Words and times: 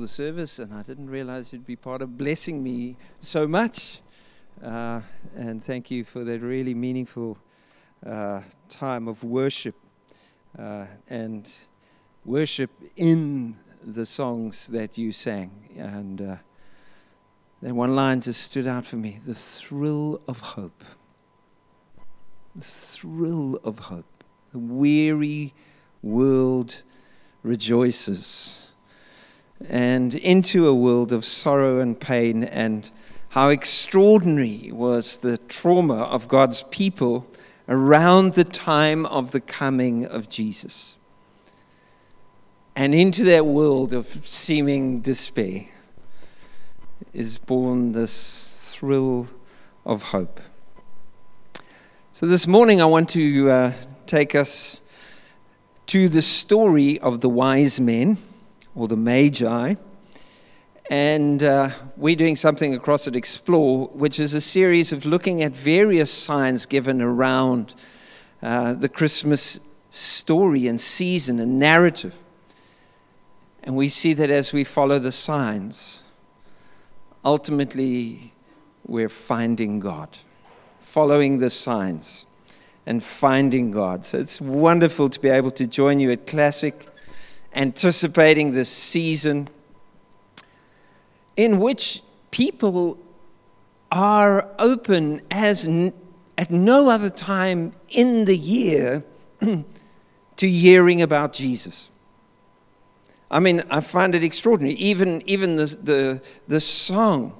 the 0.00 0.08
service, 0.08 0.58
and 0.58 0.72
I 0.72 0.82
didn't 0.82 1.10
realize 1.10 1.52
you'd 1.52 1.66
be 1.66 1.76
part 1.76 2.02
of 2.02 2.16
blessing 2.16 2.62
me 2.62 2.96
so 3.20 3.46
much. 3.46 4.00
Uh, 4.64 5.02
and 5.36 5.62
thank 5.62 5.90
you 5.90 6.04
for 6.04 6.24
that 6.24 6.40
really 6.40 6.74
meaningful 6.74 7.38
uh, 8.04 8.40
time 8.68 9.08
of 9.08 9.22
worship 9.22 9.74
uh, 10.58 10.86
and 11.08 11.52
worship 12.24 12.70
in 12.96 13.56
the 13.84 14.06
songs 14.06 14.66
that 14.68 14.96
you 14.98 15.12
sang. 15.12 15.50
And 15.76 16.20
uh, 16.20 16.36
then 17.62 17.76
one 17.76 17.94
line 17.94 18.22
just 18.22 18.42
stood 18.42 18.66
out 18.66 18.86
for 18.86 18.96
me 18.96 19.20
the 19.26 19.34
thrill 19.34 20.20
of 20.26 20.40
hope. 20.40 20.82
The 22.56 22.64
thrill 22.64 23.60
of 23.62 23.78
hope. 23.78 24.24
The 24.52 24.58
weary 24.58 25.54
world 26.02 26.82
rejoices 27.42 28.69
and 29.68 30.14
into 30.14 30.66
a 30.66 30.74
world 30.74 31.12
of 31.12 31.24
sorrow 31.24 31.80
and 31.80 31.98
pain, 31.98 32.44
and 32.44 32.90
how 33.30 33.48
extraordinary 33.48 34.70
was 34.72 35.18
the 35.18 35.38
trauma 35.38 36.02
of 36.02 36.28
God's 36.28 36.64
people 36.70 37.26
around 37.68 38.34
the 38.34 38.44
time 38.44 39.06
of 39.06 39.30
the 39.30 39.40
coming 39.40 40.04
of 40.04 40.28
Jesus. 40.28 40.96
And 42.74 42.94
into 42.94 43.24
that 43.24 43.46
world 43.46 43.92
of 43.92 44.26
seeming 44.26 45.00
despair 45.00 45.66
is 47.12 47.38
born 47.38 47.92
this 47.92 48.74
thrill 48.74 49.28
of 49.84 50.02
hope. 50.04 50.40
So, 52.12 52.26
this 52.26 52.46
morning 52.46 52.80
I 52.80 52.86
want 52.86 53.08
to 53.10 53.50
uh, 53.50 53.72
take 54.06 54.34
us 54.34 54.80
to 55.86 56.08
the 56.08 56.22
story 56.22 56.98
of 57.00 57.20
the 57.20 57.28
wise 57.28 57.80
men 57.80 58.18
or 58.80 58.88
the 58.88 58.96
Magi. 58.96 59.74
And 60.90 61.42
uh, 61.42 61.68
we're 61.98 62.16
doing 62.16 62.34
something 62.34 62.74
across 62.74 63.06
at 63.06 63.14
Explore, 63.14 63.88
which 63.88 64.18
is 64.18 64.32
a 64.32 64.40
series 64.40 64.90
of 64.90 65.04
looking 65.04 65.42
at 65.42 65.52
various 65.52 66.10
signs 66.10 66.64
given 66.64 67.02
around 67.02 67.74
uh, 68.42 68.72
the 68.72 68.88
Christmas 68.88 69.60
story 69.90 70.66
and 70.66 70.80
season 70.80 71.38
and 71.38 71.58
narrative. 71.58 72.16
And 73.62 73.76
we 73.76 73.90
see 73.90 74.14
that 74.14 74.30
as 74.30 74.50
we 74.54 74.64
follow 74.64 74.98
the 74.98 75.12
signs, 75.12 76.02
ultimately 77.22 78.32
we're 78.86 79.10
finding 79.10 79.78
God, 79.78 80.08
following 80.78 81.38
the 81.38 81.50
signs 81.50 82.24
and 82.86 83.04
finding 83.04 83.72
God. 83.72 84.06
So 84.06 84.18
it's 84.18 84.40
wonderful 84.40 85.10
to 85.10 85.20
be 85.20 85.28
able 85.28 85.50
to 85.50 85.66
join 85.66 86.00
you 86.00 86.10
at 86.10 86.26
Classic 86.26 86.89
anticipating 87.54 88.52
this 88.52 88.68
season 88.68 89.48
in 91.36 91.58
which 91.58 92.02
people 92.30 92.98
are 93.90 94.48
open 94.58 95.20
as 95.30 95.64
n- 95.64 95.92
at 96.38 96.50
no 96.50 96.88
other 96.88 97.10
time 97.10 97.72
in 97.88 98.24
the 98.24 98.36
year 98.36 99.04
to 100.36 100.50
hearing 100.50 101.02
about 101.02 101.32
Jesus. 101.32 101.90
I 103.30 103.40
mean, 103.40 103.62
I 103.70 103.80
find 103.80 104.14
it 104.14 104.24
extraordinary. 104.24 104.74
Even, 104.76 105.22
even 105.26 105.56
the, 105.56 105.66
the, 105.66 106.22
the 106.48 106.60
song 106.60 107.38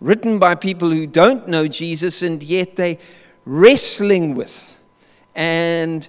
written 0.00 0.38
by 0.38 0.54
people 0.54 0.90
who 0.90 1.06
don't 1.06 1.46
know 1.46 1.68
Jesus 1.68 2.22
and 2.22 2.42
yet 2.42 2.76
they 2.76 2.98
wrestling 3.44 4.34
with 4.34 4.80
and 5.34 6.08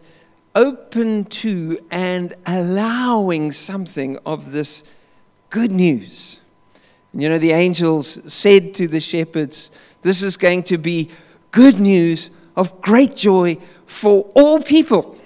open 0.56 1.26
to 1.26 1.80
and 1.92 2.34
allowing 2.46 3.52
something 3.52 4.18
of 4.26 4.52
this 4.52 4.84
good 5.50 5.72
news. 5.72 6.40
You 7.14 7.30
know, 7.30 7.38
the 7.38 7.52
angels 7.52 8.20
said 8.32 8.74
to 8.76 8.88
the 8.88 9.02
shepherds, 9.02 9.72
This 10.02 10.22
is 10.22 10.38
going 10.38 10.64
to 10.64 10.78
be 10.78 11.10
good 11.52 11.80
news 11.80 12.30
of 12.56 12.82
great 12.82 13.16
joy 13.16 13.58
for 13.86 14.30
all 14.36 14.62
people. 14.62 15.18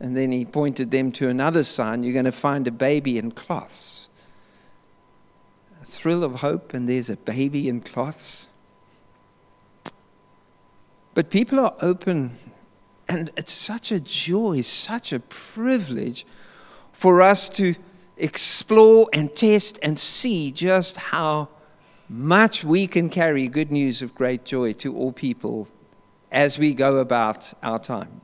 And 0.00 0.16
then 0.16 0.32
he 0.32 0.44
pointed 0.44 0.90
them 0.90 1.12
to 1.12 1.28
another 1.28 1.62
sign 1.62 2.02
you're 2.02 2.12
going 2.12 2.24
to 2.24 2.32
find 2.32 2.66
a 2.66 2.72
baby 2.72 3.18
in 3.18 3.30
cloths. 3.30 4.08
A 5.80 5.84
thrill 5.84 6.24
of 6.24 6.36
hope, 6.36 6.74
and 6.74 6.88
there's 6.88 7.10
a 7.10 7.16
baby 7.16 7.68
in 7.68 7.80
cloths. 7.80 8.48
But 11.14 11.30
people 11.30 11.60
are 11.60 11.74
open 11.80 12.36
and 13.08 13.30
it's 13.36 13.52
such 13.52 13.92
a 13.92 14.00
joy, 14.00 14.60
such 14.62 15.12
a 15.12 15.20
privilege 15.20 16.26
for 16.92 17.20
us 17.20 17.48
to 17.50 17.74
explore 18.16 19.08
and 19.12 19.34
test 19.34 19.78
and 19.82 19.98
see 19.98 20.52
just 20.52 20.96
how 20.96 21.48
much 22.08 22.62
we 22.62 22.86
can 22.86 23.08
carry 23.08 23.48
good 23.48 23.72
news 23.72 24.02
of 24.02 24.14
great 24.14 24.44
joy 24.44 24.72
to 24.72 24.94
all 24.94 25.12
people 25.12 25.68
as 26.30 26.58
we 26.58 26.74
go 26.74 26.98
about 26.98 27.52
our 27.62 27.78
time. 27.78 28.20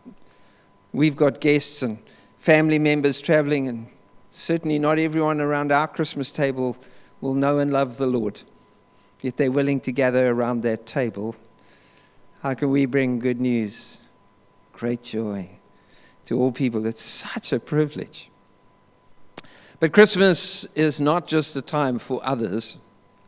We've 0.92 1.16
got 1.16 1.40
guests 1.40 1.82
and 1.82 1.98
family 2.38 2.78
members 2.78 3.20
traveling, 3.20 3.68
and 3.68 3.88
certainly 4.30 4.78
not 4.78 4.98
everyone 4.98 5.40
around 5.40 5.72
our 5.72 5.88
Christmas 5.88 6.32
table 6.32 6.76
will 7.20 7.34
know 7.34 7.58
and 7.58 7.72
love 7.72 7.98
the 7.98 8.06
Lord. 8.06 8.42
Yet 9.20 9.36
they're 9.36 9.50
willing 9.50 9.80
to 9.80 9.92
gather 9.92 10.28
around 10.28 10.62
that 10.62 10.86
table. 10.86 11.34
How 12.42 12.54
can 12.54 12.70
we 12.70 12.86
bring 12.86 13.18
good 13.18 13.40
news 13.40 13.98
great 14.78 15.02
joy 15.02 15.48
to 16.24 16.38
all 16.38 16.52
people. 16.52 16.86
It's 16.86 17.02
such 17.02 17.52
a 17.52 17.58
privilege. 17.58 18.30
But 19.80 19.92
Christmas 19.92 20.66
is 20.76 21.00
not 21.00 21.26
just 21.26 21.56
a 21.56 21.62
time 21.62 21.98
for 21.98 22.20
others. 22.22 22.78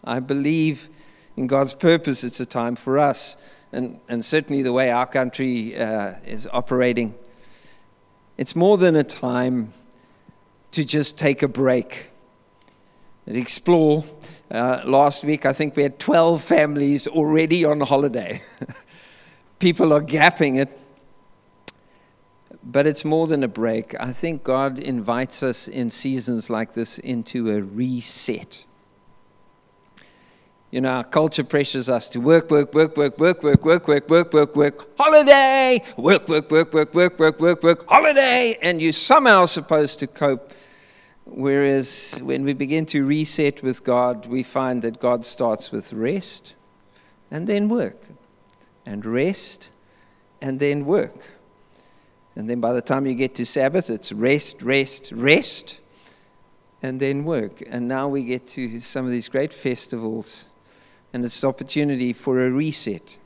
I 0.04 0.20
believe 0.20 0.88
in 1.36 1.48
God's 1.48 1.74
purpose, 1.74 2.22
it's 2.22 2.38
a 2.38 2.46
time 2.46 2.76
for 2.76 3.00
us. 3.00 3.36
And, 3.72 3.98
and 4.08 4.24
certainly 4.24 4.62
the 4.62 4.72
way 4.72 4.92
our 4.92 5.06
country 5.06 5.76
uh, 5.76 6.14
is 6.24 6.48
operating, 6.52 7.16
it's 8.36 8.54
more 8.54 8.78
than 8.78 8.94
a 8.94 9.04
time 9.04 9.72
to 10.70 10.84
just 10.84 11.18
take 11.18 11.42
a 11.42 11.48
break 11.48 12.10
and 13.26 13.36
explore. 13.36 14.04
Uh, 14.52 14.82
last 14.84 15.24
week, 15.24 15.46
I 15.46 15.52
think 15.52 15.74
we 15.74 15.82
had 15.82 15.98
12 15.98 16.44
families 16.44 17.08
already 17.08 17.64
on 17.64 17.80
holiday. 17.80 18.40
People 19.58 19.92
are 19.92 20.00
gapping 20.00 20.60
it 20.60 20.76
but 22.62 22.86
it's 22.86 23.04
more 23.04 23.26
than 23.26 23.42
a 23.42 23.48
break. 23.48 23.94
I 23.98 24.12
think 24.12 24.44
God 24.44 24.78
invites 24.78 25.42
us 25.42 25.66
in 25.68 25.90
seasons 25.90 26.50
like 26.50 26.74
this 26.74 26.98
into 26.98 27.50
a 27.50 27.62
reset. 27.62 28.64
You 30.70 30.80
know, 30.80 30.90
our 30.90 31.04
culture 31.04 31.42
pressures 31.42 31.88
us 31.88 32.08
to 32.10 32.20
work, 32.20 32.48
work, 32.50 32.72
work, 32.72 32.96
work, 32.96 33.18
work, 33.18 33.42
work, 33.42 33.64
work, 33.64 33.88
work, 33.88 34.08
work, 34.08 34.32
work, 34.32 34.56
work, 34.56 34.96
holiday, 34.96 35.82
work, 35.96 36.28
work, 36.28 36.50
work, 36.50 36.72
work, 36.72 36.94
work, 36.94 37.18
work, 37.18 37.40
work, 37.40 37.62
work, 37.62 37.88
holiday, 37.88 38.56
and 38.62 38.80
you're 38.80 38.92
somehow 38.92 39.46
supposed 39.46 39.98
to 39.98 40.06
cope. 40.06 40.52
Whereas 41.24 42.20
when 42.22 42.44
we 42.44 42.52
begin 42.52 42.86
to 42.86 43.04
reset 43.04 43.62
with 43.62 43.82
God, 43.82 44.26
we 44.26 44.42
find 44.42 44.82
that 44.82 45.00
God 45.00 45.24
starts 45.24 45.72
with 45.72 45.92
rest 45.92 46.54
and 47.32 47.46
then 47.46 47.68
work, 47.68 48.06
and 48.86 49.04
rest 49.04 49.70
and 50.40 50.60
then 50.60 50.84
work. 50.86 51.39
And 52.40 52.48
then 52.48 52.58
by 52.58 52.72
the 52.72 52.80
time 52.80 53.04
you 53.04 53.12
get 53.14 53.34
to 53.34 53.44
Sabbath, 53.44 53.90
it's 53.90 54.12
rest, 54.12 54.62
rest, 54.62 55.12
rest, 55.12 55.78
and 56.80 56.98
then 56.98 57.26
work. 57.26 57.62
And 57.68 57.86
now 57.86 58.08
we 58.08 58.24
get 58.24 58.46
to 58.46 58.80
some 58.80 59.04
of 59.04 59.10
these 59.10 59.28
great 59.28 59.52
festivals, 59.52 60.48
and 61.12 61.22
it's 61.22 61.42
an 61.42 61.50
opportunity 61.50 62.14
for 62.14 62.40
a 62.40 62.50
reset. 62.50 63.18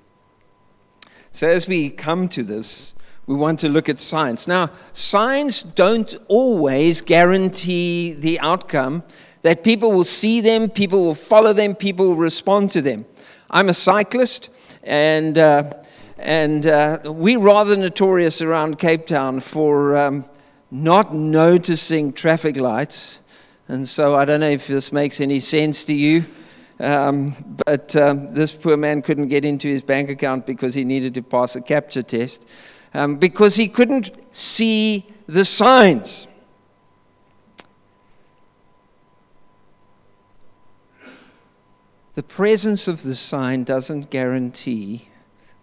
So 1.30 1.48
as 1.48 1.68
we 1.68 1.90
come 1.90 2.28
to 2.30 2.42
this, 2.42 2.96
we 3.28 3.36
want 3.36 3.60
to 3.60 3.68
look 3.68 3.88
at 3.88 4.00
signs. 4.00 4.48
Now, 4.48 4.70
signs 4.92 5.62
don't 5.62 6.16
always 6.26 7.00
guarantee 7.00 8.14
the 8.14 8.40
outcome 8.40 9.04
that 9.42 9.62
people 9.62 9.92
will 9.92 10.02
see 10.02 10.40
them, 10.40 10.68
people 10.68 11.04
will 11.04 11.14
follow 11.14 11.52
them, 11.52 11.76
people 11.76 12.08
will 12.08 12.16
respond 12.16 12.72
to 12.72 12.82
them. 12.82 13.06
I'm 13.48 13.68
a 13.68 13.74
cyclist, 13.74 14.50
and 14.82 15.38
uh, 15.38 15.72
and 16.24 16.66
uh, 16.66 17.00
we're 17.04 17.38
rather 17.38 17.76
notorious 17.76 18.40
around 18.40 18.78
Cape 18.78 19.04
Town 19.04 19.40
for 19.40 19.94
um, 19.94 20.24
not 20.70 21.14
noticing 21.14 22.14
traffic 22.14 22.56
lights. 22.56 23.20
And 23.68 23.86
so 23.86 24.16
I 24.16 24.24
don't 24.24 24.40
know 24.40 24.48
if 24.48 24.66
this 24.66 24.90
makes 24.90 25.20
any 25.20 25.38
sense 25.38 25.84
to 25.84 25.94
you. 25.94 26.24
Um, 26.80 27.56
but 27.66 27.94
um, 27.94 28.32
this 28.32 28.52
poor 28.52 28.78
man 28.78 29.02
couldn't 29.02 29.28
get 29.28 29.44
into 29.44 29.68
his 29.68 29.82
bank 29.82 30.08
account 30.08 30.46
because 30.46 30.72
he 30.72 30.82
needed 30.82 31.12
to 31.14 31.22
pass 31.22 31.56
a 31.56 31.60
CAPTCHA 31.60 32.06
test 32.06 32.48
um, 32.94 33.16
because 33.16 33.56
he 33.56 33.68
couldn't 33.68 34.10
see 34.34 35.06
the 35.26 35.44
signs. 35.44 36.26
The 42.14 42.22
presence 42.22 42.88
of 42.88 43.02
the 43.02 43.14
sign 43.14 43.64
doesn't 43.64 44.08
guarantee 44.08 45.08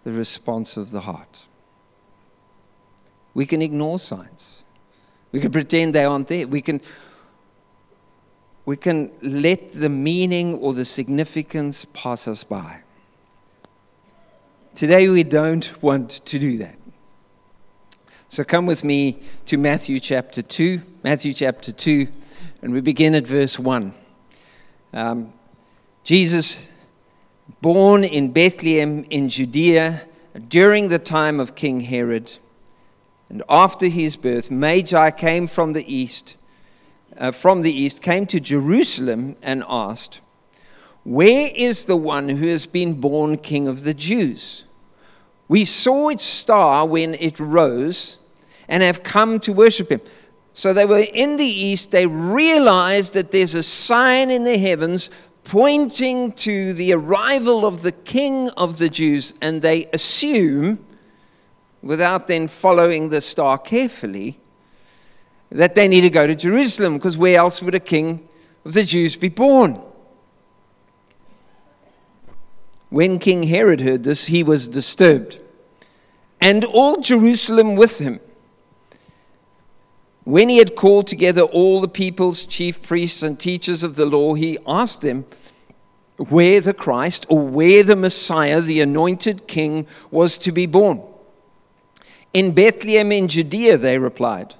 the 0.04 0.12
response 0.12 0.76
of 0.76 0.90
the 0.90 1.02
heart. 1.02 1.46
We 3.34 3.46
can 3.46 3.62
ignore 3.62 3.98
signs. 3.98 4.64
We 5.30 5.40
can 5.40 5.50
pretend 5.50 5.94
they 5.94 6.04
aren't 6.04 6.28
there. 6.28 6.46
We 6.46 6.60
can, 6.60 6.80
we 8.66 8.76
can 8.76 9.10
let 9.22 9.72
the 9.72 9.88
meaning 9.88 10.54
or 10.54 10.74
the 10.74 10.84
significance 10.84 11.86
pass 11.92 12.28
us 12.28 12.44
by. 12.44 12.80
Today, 14.74 15.08
we 15.08 15.22
don't 15.22 15.82
want 15.82 16.10
to 16.10 16.38
do 16.38 16.58
that. 16.58 16.76
So 18.28 18.44
come 18.44 18.64
with 18.64 18.82
me 18.82 19.20
to 19.44 19.58
Matthew 19.58 20.00
chapter 20.00 20.40
2. 20.40 20.80
Matthew 21.04 21.34
chapter 21.34 21.72
2, 21.72 22.08
and 22.62 22.72
we 22.72 22.80
begin 22.80 23.14
at 23.14 23.26
verse 23.26 23.58
1. 23.58 23.92
Um, 24.94 25.32
Jesus, 26.04 26.70
born 27.60 28.04
in 28.04 28.32
Bethlehem 28.32 29.04
in 29.10 29.28
Judea 29.28 30.06
during 30.48 30.88
the 30.88 30.98
time 30.98 31.38
of 31.38 31.54
King 31.54 31.80
Herod, 31.80 32.38
and 33.28 33.42
after 33.48 33.86
his 33.86 34.16
birth, 34.16 34.50
Magi 34.50 35.10
came 35.10 35.46
from 35.46 35.72
the 35.72 35.94
east 35.94 36.36
uh, 37.16 37.30
from 37.30 37.62
the 37.62 37.72
east 37.72 38.02
came 38.02 38.26
to 38.26 38.40
Jerusalem 38.40 39.36
and 39.42 39.62
asked, 39.68 40.20
Where 41.04 41.50
is 41.54 41.84
the 41.84 41.96
one 41.96 42.28
who 42.28 42.48
has 42.48 42.66
been 42.66 42.94
born 42.94 43.38
king 43.38 43.68
of 43.68 43.84
the 43.84 43.94
Jews? 43.94 44.64
We 45.48 45.64
saw 45.64 46.08
its 46.08 46.24
star 46.24 46.86
when 46.86 47.14
it 47.14 47.38
rose 47.38 48.18
and 48.68 48.82
have 48.82 49.02
come 49.02 49.38
to 49.40 49.52
worship 49.52 49.90
him. 49.90 50.00
So 50.54 50.72
they 50.72 50.86
were 50.86 51.04
in 51.12 51.36
the 51.36 51.44
east, 51.44 51.90
they 51.90 52.06
realized 52.06 53.14
that 53.14 53.32
there's 53.32 53.54
a 53.54 53.62
sign 53.62 54.30
in 54.30 54.44
the 54.44 54.58
heavens 54.58 55.10
pointing 55.44 56.32
to 56.32 56.72
the 56.72 56.92
arrival 56.92 57.66
of 57.66 57.82
the 57.82 57.92
king 57.92 58.50
of 58.50 58.78
the 58.78 58.88
Jews, 58.88 59.34
and 59.40 59.62
they 59.62 59.86
assume, 59.92 60.84
without 61.82 62.28
then 62.28 62.48
following 62.48 63.08
the 63.08 63.20
star 63.20 63.58
carefully, 63.58 64.38
that 65.50 65.74
they 65.74 65.88
need 65.88 66.02
to 66.02 66.10
go 66.10 66.26
to 66.26 66.34
Jerusalem 66.34 66.94
because 66.94 67.16
where 67.16 67.38
else 67.38 67.60
would 67.62 67.74
a 67.74 67.80
king 67.80 68.26
of 68.64 68.72
the 68.72 68.84
Jews 68.84 69.16
be 69.16 69.28
born? 69.28 69.80
When 72.88 73.18
King 73.18 73.44
Herod 73.44 73.80
heard 73.80 74.04
this, 74.04 74.26
he 74.26 74.42
was 74.42 74.68
disturbed, 74.68 75.42
and 76.40 76.64
all 76.64 77.00
Jerusalem 77.00 77.74
with 77.74 77.98
him. 77.98 78.20
When 80.24 80.48
he 80.48 80.58
had 80.58 80.76
called 80.76 81.08
together 81.08 81.42
all 81.42 81.80
the 81.80 81.88
people's 81.88 82.44
chief 82.44 82.80
priests 82.82 83.22
and 83.22 83.38
teachers 83.38 83.82
of 83.82 83.96
the 83.96 84.06
law, 84.06 84.34
he 84.34 84.58
asked 84.66 85.00
them 85.00 85.24
where 86.16 86.60
the 86.60 86.74
Christ 86.74 87.26
or 87.28 87.40
where 87.40 87.82
the 87.82 87.96
Messiah, 87.96 88.60
the 88.60 88.80
anointed 88.80 89.48
king, 89.48 89.86
was 90.10 90.38
to 90.38 90.52
be 90.52 90.66
born. 90.66 91.02
In 92.32 92.52
Bethlehem 92.52 93.10
in 93.10 93.28
Judea, 93.28 93.76
they 93.78 93.98
replied. 93.98 94.54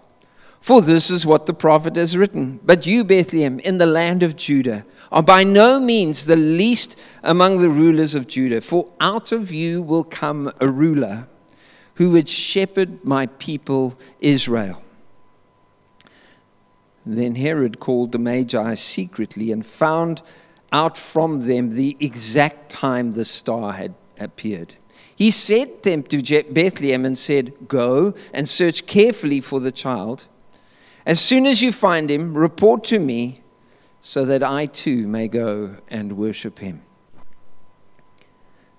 For 0.60 0.82
this 0.82 1.10
is 1.10 1.26
what 1.26 1.46
the 1.46 1.54
prophet 1.54 1.96
has 1.96 2.16
written. 2.16 2.60
But 2.64 2.86
you, 2.86 3.04
Bethlehem, 3.04 3.58
in 3.60 3.78
the 3.78 3.86
land 3.86 4.22
of 4.22 4.36
Judah, 4.36 4.84
are 5.10 5.22
by 5.22 5.44
no 5.44 5.78
means 5.78 6.26
the 6.26 6.36
least 6.36 6.98
among 7.22 7.58
the 7.58 7.68
rulers 7.68 8.14
of 8.14 8.26
Judah, 8.26 8.60
for 8.60 8.92
out 9.00 9.30
of 9.30 9.52
you 9.52 9.82
will 9.82 10.04
come 10.04 10.52
a 10.60 10.68
ruler 10.68 11.28
who 11.96 12.10
would 12.10 12.28
shepherd 12.28 13.04
my 13.04 13.26
people 13.26 13.98
Israel. 14.20 14.81
Then 17.04 17.34
Herod 17.34 17.80
called 17.80 18.12
the 18.12 18.18
Magi 18.18 18.74
secretly 18.74 19.50
and 19.50 19.66
found 19.66 20.22
out 20.72 20.96
from 20.96 21.46
them 21.46 21.70
the 21.70 21.96
exact 22.00 22.70
time 22.70 23.12
the 23.12 23.24
star 23.24 23.72
had 23.72 23.94
appeared. 24.18 24.74
He 25.14 25.30
sent 25.30 25.82
them 25.82 26.02
to 26.04 26.42
Bethlehem 26.50 27.04
and 27.04 27.18
said, 27.18 27.68
Go 27.68 28.14
and 28.32 28.48
search 28.48 28.86
carefully 28.86 29.40
for 29.40 29.60
the 29.60 29.72
child. 29.72 30.26
As 31.04 31.20
soon 31.20 31.46
as 31.46 31.60
you 31.60 31.72
find 31.72 32.10
him, 32.10 32.36
report 32.36 32.84
to 32.84 32.98
me 32.98 33.42
so 34.00 34.24
that 34.24 34.42
I 34.42 34.66
too 34.66 35.06
may 35.06 35.28
go 35.28 35.76
and 35.88 36.16
worship 36.16 36.60
him. 36.60 36.82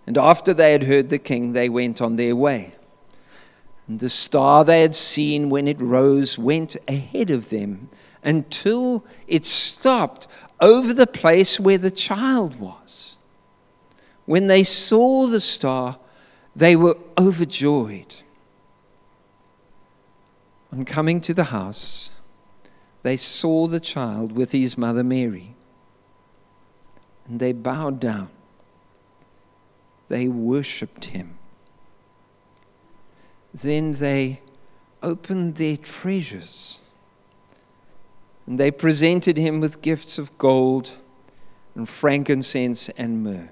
And 0.05 0.17
after 0.17 0.53
they 0.53 0.71
had 0.71 0.83
heard 0.83 1.09
the 1.09 1.19
king, 1.19 1.53
they 1.53 1.69
went 1.69 2.01
on 2.01 2.15
their 2.15 2.35
way. 2.35 2.73
And 3.87 3.99
the 3.99 4.09
star 4.09 4.65
they 4.65 4.81
had 4.81 4.95
seen 4.95 5.49
when 5.49 5.67
it 5.67 5.79
rose 5.79 6.37
went 6.37 6.75
ahead 6.87 7.29
of 7.29 7.49
them 7.49 7.89
until 8.23 9.05
it 9.27 9.45
stopped 9.45 10.27
over 10.59 10.93
the 10.93 11.07
place 11.07 11.59
where 11.59 11.77
the 11.77 11.91
child 11.91 12.59
was. 12.59 13.17
When 14.25 14.47
they 14.47 14.63
saw 14.63 15.27
the 15.27 15.39
star, 15.39 15.97
they 16.55 16.75
were 16.75 16.97
overjoyed. 17.17 18.15
On 20.71 20.85
coming 20.85 21.21
to 21.21 21.33
the 21.33 21.45
house, 21.45 22.09
they 23.03 23.17
saw 23.17 23.67
the 23.67 23.79
child 23.79 24.31
with 24.31 24.53
his 24.53 24.77
mother 24.77 25.03
Mary. 25.03 25.55
And 27.27 27.39
they 27.39 27.51
bowed 27.51 27.99
down. 27.99 28.29
They 30.09 30.27
worshiped 30.27 31.05
him. 31.05 31.37
Then 33.53 33.93
they 33.93 34.41
opened 35.01 35.55
their 35.55 35.77
treasures. 35.77 36.79
And 38.45 38.59
they 38.59 38.71
presented 38.71 39.37
him 39.37 39.59
with 39.59 39.81
gifts 39.81 40.17
of 40.17 40.37
gold 40.37 40.91
and 41.75 41.87
frankincense 41.87 42.89
and 42.89 43.23
myrrh. 43.23 43.49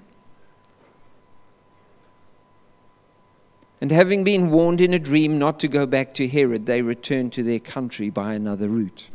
And 3.80 3.90
having 3.90 4.22
been 4.22 4.50
warned 4.50 4.80
in 4.80 4.94
a 4.94 4.98
dream 4.98 5.38
not 5.38 5.58
to 5.60 5.68
go 5.68 5.86
back 5.86 6.14
to 6.14 6.28
Herod, 6.28 6.66
they 6.66 6.82
returned 6.82 7.32
to 7.32 7.42
their 7.42 7.58
country 7.58 8.10
by 8.10 8.34
another 8.34 8.68
route. 8.68 9.08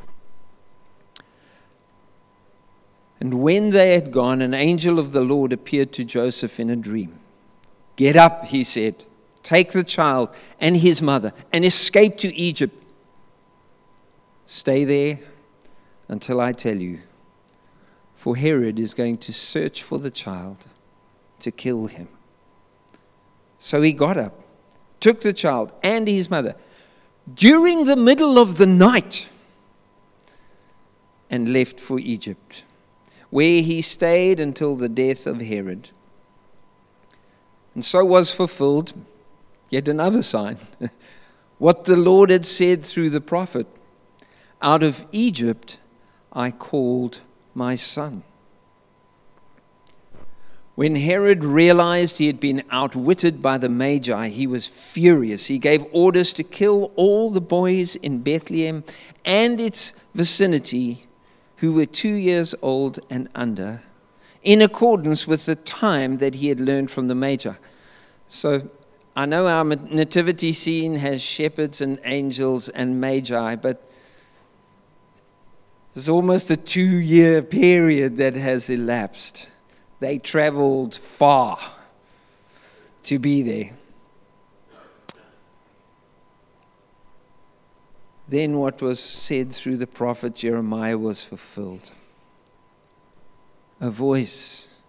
And 3.19 3.35
when 3.41 3.69
they 3.69 3.93
had 3.93 4.11
gone, 4.11 4.41
an 4.41 4.53
angel 4.53 4.99
of 4.99 5.11
the 5.11 5.21
Lord 5.21 5.53
appeared 5.53 5.93
to 5.93 6.03
Joseph 6.03 6.59
in 6.59 6.69
a 6.69 6.75
dream. 6.75 7.17
Get 7.95 8.15
up, 8.15 8.45
he 8.45 8.63
said, 8.63 9.05
take 9.41 9.71
the 9.71 9.83
child 9.83 10.35
and 10.59 10.77
his 10.77 11.01
mother 11.01 11.31
and 11.53 11.63
escape 11.63 12.17
to 12.17 12.35
Egypt. 12.35 12.75
Stay 14.45 14.83
there 14.83 15.19
until 16.07 16.39
I 16.39 16.53
tell 16.53 16.77
you, 16.77 16.99
for 18.15 18.35
Herod 18.35 18.79
is 18.79 18.93
going 18.93 19.17
to 19.19 19.33
search 19.33 19.83
for 19.83 19.99
the 19.99 20.11
child 20.11 20.67
to 21.39 21.51
kill 21.51 21.87
him. 21.87 22.07
So 23.59 23.81
he 23.81 23.91
got 23.93 24.17
up, 24.17 24.43
took 24.99 25.21
the 25.21 25.33
child 25.33 25.71
and 25.83 26.07
his 26.07 26.29
mother 26.29 26.55
during 27.33 27.85
the 27.85 27.95
middle 27.95 28.39
of 28.39 28.57
the 28.57 28.65
night, 28.65 29.29
and 31.29 31.51
left 31.51 31.79
for 31.79 31.99
Egypt 31.99 32.63
where 33.29 33.61
he 33.61 33.81
stayed 33.81 34.39
until 34.39 34.75
the 34.75 34.89
death 34.89 35.27
of 35.27 35.41
Herod. 35.41 35.89
And 37.73 37.83
so 37.83 38.05
was 38.05 38.33
fulfilled 38.33 38.93
yet 39.69 39.87
another 39.87 40.23
sign 40.23 40.57
what 41.57 41.85
the 41.85 41.97
Lord 41.97 42.29
had 42.29 42.45
said 42.45 42.85
through 42.85 43.09
the 43.09 43.21
prophet 43.21 43.67
Out 44.61 44.81
of 44.81 45.05
Egypt 45.11 45.79
I 46.37 46.51
called 46.51 47.21
my 47.55 47.73
son. 47.73 48.21
When 50.75 50.95
Herod 50.95 51.43
realized 51.43 52.19
he 52.19 52.27
had 52.27 52.39
been 52.39 52.61
outwitted 52.69 53.41
by 53.41 53.57
the 53.57 53.69
Magi, 53.69 54.27
he 54.27 54.45
was 54.45 54.67
furious. 54.67 55.47
He 55.47 55.57
gave 55.57 55.83
orders 55.91 56.31
to 56.33 56.43
kill 56.43 56.91
all 56.95 57.31
the 57.31 57.41
boys 57.41 57.95
in 57.95 58.19
Bethlehem 58.19 58.83
and 59.25 59.59
its 59.59 59.93
vicinity 60.13 61.07
who 61.55 61.73
were 61.73 61.87
two 61.87 62.13
years 62.13 62.53
old 62.61 62.99
and 63.09 63.27
under, 63.33 63.81
in 64.43 64.61
accordance 64.61 65.25
with 65.25 65.47
the 65.47 65.55
time 65.55 66.19
that 66.19 66.35
he 66.35 66.49
had 66.49 66.59
learned 66.59 66.91
from 66.91 67.07
the 67.07 67.15
Magi. 67.15 67.55
So 68.27 68.69
I 69.15 69.25
know 69.25 69.47
our 69.47 69.63
nativity 69.63 70.53
scene 70.53 70.97
has 70.97 71.23
shepherds 71.23 71.81
and 71.81 71.99
angels 72.03 72.69
and 72.69 73.01
magi, 73.01 73.55
but 73.55 73.86
there's 75.97 76.09
almost 76.09 76.51
a 76.51 76.55
two 76.55 76.99
year 76.99 77.41
period 77.41 78.17
that 78.17 78.35
has 78.35 78.69
elapsed. 78.69 79.49
They 79.99 80.19
traveled 80.19 80.93
far 80.93 81.57
to 83.01 83.17
be 83.17 83.41
there. 83.41 83.71
then 88.27 88.59
what 88.59 88.79
was 88.79 88.99
said 88.99 89.51
through 89.51 89.77
the 89.77 89.87
prophet 89.87 90.35
Jeremiah 90.35 90.99
was 90.99 91.23
fulfilled. 91.23 91.89
A 93.81 93.89
voice 93.89 94.81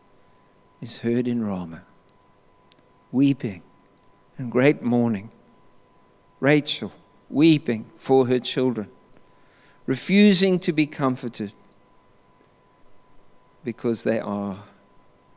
is 0.83 0.99
heard 0.99 1.27
in 1.27 1.43
Ramah, 1.43 1.85
weeping 3.11 3.63
and 4.37 4.53
great 4.53 4.83
mourning. 4.83 5.31
Rachel 6.39 6.93
weeping 7.31 7.87
for 7.97 8.27
her 8.27 8.41
children, 8.41 8.91
refusing 9.89 10.59
to 10.59 10.71
be 10.71 10.87
comforted 10.87 11.51
because 13.65 14.03
they 14.03 14.21
are 14.21 14.59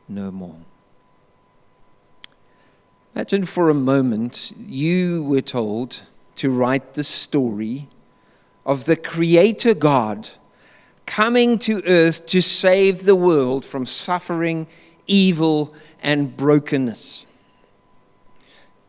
no 0.06 0.30
more. 0.30 0.58
Imagine 3.14 3.46
for 3.46 3.70
a 3.70 3.74
moment 3.74 4.52
you 4.58 5.22
were 5.22 5.40
told 5.40 6.02
to 6.36 6.50
write 6.50 6.92
the 6.92 7.02
story 7.02 7.88
of 8.66 8.84
the 8.84 8.94
Creator 8.94 9.72
God 9.72 10.28
coming 11.06 11.58
to 11.60 11.82
earth 11.86 12.26
to 12.26 12.42
save 12.42 13.04
the 13.04 13.16
world 13.16 13.64
from 13.64 13.86
suffering, 13.86 14.66
evil, 15.06 15.74
and 16.02 16.36
brokenness. 16.36 17.24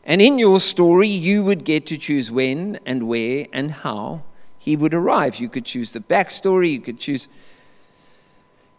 And 0.04 0.22
in 0.22 0.38
your 0.40 0.60
story, 0.60 1.08
you 1.08 1.42
would 1.46 1.64
get 1.64 1.86
to 1.86 1.98
choose 1.98 2.30
when 2.30 2.80
and 2.86 3.08
where 3.08 3.46
and 3.54 3.72
how 3.72 4.24
he 4.64 4.78
would 4.78 4.94
arrive. 4.94 5.42
You 5.42 5.50
could 5.50 5.66
choose 5.66 5.92
the 5.92 6.00
backstory, 6.00 6.72
you 6.72 6.80
could 6.80 6.98
choose 6.98 7.28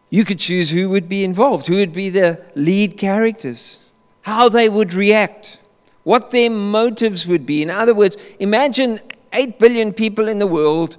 you 0.09 0.25
could 0.25 0.39
choose 0.39 0.71
who 0.71 0.89
would 0.91 1.09
be 1.09 1.25
involved, 1.25 1.67
who 1.67 1.75
would 1.75 1.93
be 1.93 2.09
the 2.09 2.41
lead 2.55 2.97
characters, 2.97 3.91
how 4.23 4.49
they 4.49 4.69
would 4.69 4.95
react, 4.95 5.59
what 6.05 6.31
their 6.31 6.51
motives 6.51 7.27
would 7.27 7.45
be. 7.45 7.63
In 7.63 7.69
other 7.69 7.95
words, 7.95 8.17
imagine 8.39 9.01
8 9.33 9.59
billion 9.59 9.93
people 9.93 10.29
in 10.29 10.39
the 10.39 10.47
world 10.47 10.99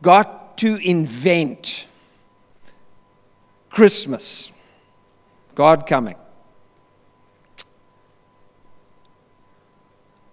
got 0.00 0.56
to 0.58 0.76
invent 0.76 1.88
Christmas, 3.68 4.52
God 5.56 5.88
coming. 5.88 6.16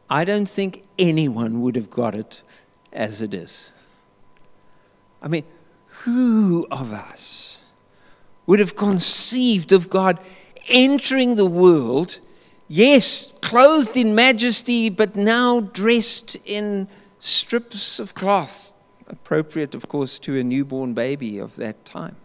I 0.08 0.24
don't 0.24 0.50
think 0.50 0.84
anyone 1.00 1.62
would 1.64 1.76
have 1.76 1.90
got 1.90 2.14
it 2.14 2.44
as 2.98 3.22
it 3.22 3.34
is. 3.34 3.72
I 5.22 5.28
mean, 5.30 5.46
who 6.04 6.68
of 6.70 6.92
us 6.92 7.64
would 8.48 8.60
have 8.60 8.76
conceived 8.76 9.72
of 9.72 9.90
God 9.90 10.20
entering 10.68 11.36
the 11.36 11.46
world, 11.46 12.20
yes, 12.68 13.34
clothed 13.42 13.96
in 13.96 14.16
majesty, 14.16 14.90
but 14.90 15.16
now 15.16 15.60
dressed 15.62 16.38
in 16.44 16.88
strips 17.20 18.00
of 18.00 18.16
cloth, 18.16 18.74
appropriate, 19.08 19.76
of 19.76 19.88
course, 19.88 20.18
to 20.20 20.38
a 20.38 20.44
newborn 20.44 20.94
baby 20.94 21.38
of 21.38 21.56
that 21.56 21.86
time? 21.86 22.16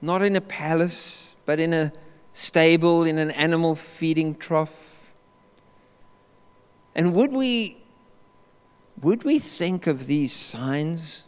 Not 0.00 0.22
in 0.22 0.36
a 0.36 0.40
palace, 0.40 1.34
but 1.46 1.58
in 1.58 1.72
a 1.72 1.92
stable, 2.32 3.04
in 3.04 3.18
an 3.18 3.30
animal 3.32 3.74
feeding 3.74 4.34
trough 4.34 4.87
and 6.98 7.14
would 7.14 7.30
we, 7.30 7.76
would 9.00 9.22
we 9.22 9.38
think 9.38 9.86
of 9.86 10.06
these 10.06 10.32
signs? 10.32 11.26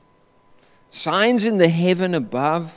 Signs 0.90 1.44
in 1.44 1.58
the 1.58 1.68
heaven 1.68 2.12
above? 2.12 2.74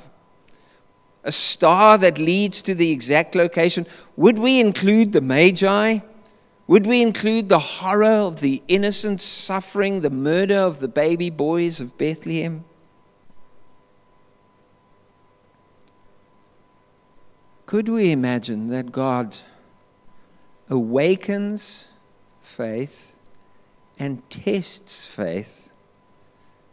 A 1.23 1.31
star 1.31 1.97
that 1.97 2.19
leads 2.19 2.61
to 2.61 2.75
the 2.75 2.91
exact 2.91 3.33
location? 3.33 3.87
Would 4.15 4.37
we 4.37 4.59
include 4.59 5.11
the 5.11 5.21
Magi? 5.21 6.01
Would 6.67 6.85
we 6.85 7.01
include 7.01 7.49
the 7.49 7.57
horror 7.57 8.05
of 8.05 8.41
the 8.41 8.61
innocent 8.67 9.21
suffering, 9.21 10.01
the 10.01 10.11
murder 10.11 10.57
of 10.57 10.79
the 10.79 10.87
baby 10.87 11.31
boys 11.31 11.81
of 11.81 11.97
Bethlehem? 11.97 12.63
Could 17.65 17.89
we 17.89 18.11
imagine 18.11 18.67
that 18.67 18.91
God 18.91 19.37
awakens 20.69 21.92
faith 22.53 23.15
and 23.97 24.29
tests 24.29 25.05
faith 25.05 25.69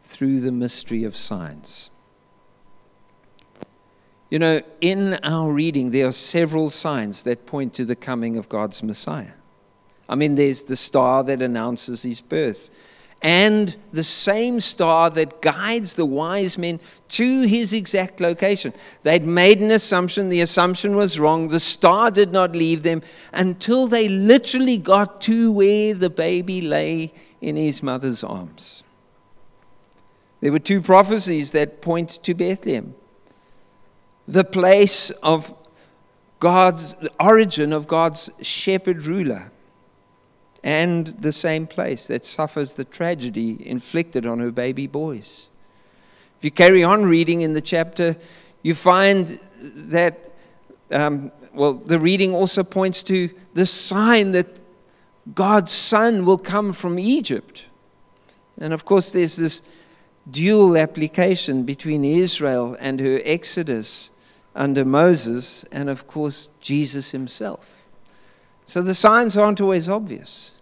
through 0.04 0.40
the 0.40 0.52
mystery 0.52 1.04
of 1.04 1.16
signs. 1.16 1.90
You 4.30 4.38
know, 4.38 4.60
in 4.80 5.14
our 5.22 5.50
reading, 5.50 5.90
there 5.90 6.06
are 6.06 6.12
several 6.12 6.70
signs 6.70 7.22
that 7.24 7.46
point 7.46 7.74
to 7.74 7.84
the 7.84 7.96
coming 7.96 8.36
of 8.36 8.48
God's 8.48 8.82
Messiah. 8.82 9.32
I 10.08 10.14
mean, 10.14 10.34
there's 10.34 10.64
the 10.64 10.76
star 10.76 11.24
that 11.24 11.40
announces 11.40 12.02
his 12.02 12.20
birth 12.20 12.70
and 13.22 13.76
the 13.92 14.02
same 14.02 14.60
star 14.60 15.10
that 15.10 15.42
guides 15.42 15.94
the 15.94 16.06
wise 16.06 16.56
men 16.56 16.80
to 17.08 17.42
his 17.42 17.72
exact 17.72 18.18
location. 18.18 18.72
They'd 19.02 19.24
made 19.24 19.60
an 19.60 19.70
assumption, 19.70 20.30
the 20.30 20.40
assumption 20.40 20.96
was 20.96 21.18
wrong. 21.18 21.48
The 21.48 21.60
star 21.60 22.10
did 22.10 22.32
not 22.32 22.52
leave 22.52 22.82
them 22.82 23.02
until 23.32 23.86
they 23.86 24.08
literally 24.08 24.78
got 24.78 25.20
to 25.22 25.52
where 25.52 25.92
the 25.92 26.08
baby 26.08 26.62
lay 26.62 27.12
in 27.42 27.56
his 27.56 27.82
mother's 27.82 28.24
arms. 28.24 28.84
There 30.40 30.52
were 30.52 30.58
two 30.58 30.80
prophecies 30.80 31.52
that 31.52 31.82
point 31.82 32.22
to 32.22 32.34
Bethlehem 32.34 32.94
the 34.26 34.44
place 34.44 35.10
of 35.24 35.52
God's, 36.38 36.94
the 36.94 37.10
origin 37.18 37.72
of 37.72 37.88
God's 37.88 38.30
shepherd 38.40 39.04
ruler 39.04 39.50
and 40.62 41.06
the 41.06 41.32
same 41.32 41.66
place 41.66 42.06
that 42.06 42.24
suffers 42.24 42.74
the 42.74 42.84
tragedy 42.84 43.66
inflicted 43.66 44.26
on 44.26 44.38
her 44.40 44.50
baby 44.50 44.86
boys. 44.86 45.48
If 46.38 46.44
you 46.44 46.50
carry 46.50 46.84
on 46.84 47.04
reading 47.04 47.42
in 47.42 47.54
the 47.54 47.60
chapter, 47.60 48.16
you 48.62 48.74
find 48.74 49.38
that, 49.60 50.32
um, 50.90 51.32
well, 51.54 51.74
the 51.74 51.98
reading 51.98 52.34
also 52.34 52.62
points 52.62 53.02
to 53.04 53.30
the 53.54 53.66
sign 53.66 54.32
that 54.32 54.46
God's 55.34 55.72
Son 55.72 56.24
will 56.24 56.38
come 56.38 56.72
from 56.72 56.98
Egypt. 56.98 57.66
And 58.58 58.72
of 58.72 58.84
course, 58.84 59.12
there's 59.12 59.36
this 59.36 59.62
dual 60.30 60.76
application 60.76 61.64
between 61.64 62.04
Israel 62.04 62.76
and 62.78 63.00
her 63.00 63.20
exodus 63.24 64.10
under 64.54 64.84
Moses, 64.84 65.64
and 65.72 65.88
of 65.88 66.06
course, 66.06 66.48
Jesus 66.60 67.12
himself. 67.12 67.79
So 68.70 68.82
the 68.82 68.94
signs 68.94 69.36
aren't 69.36 69.60
always 69.60 69.88
obvious. 69.88 70.52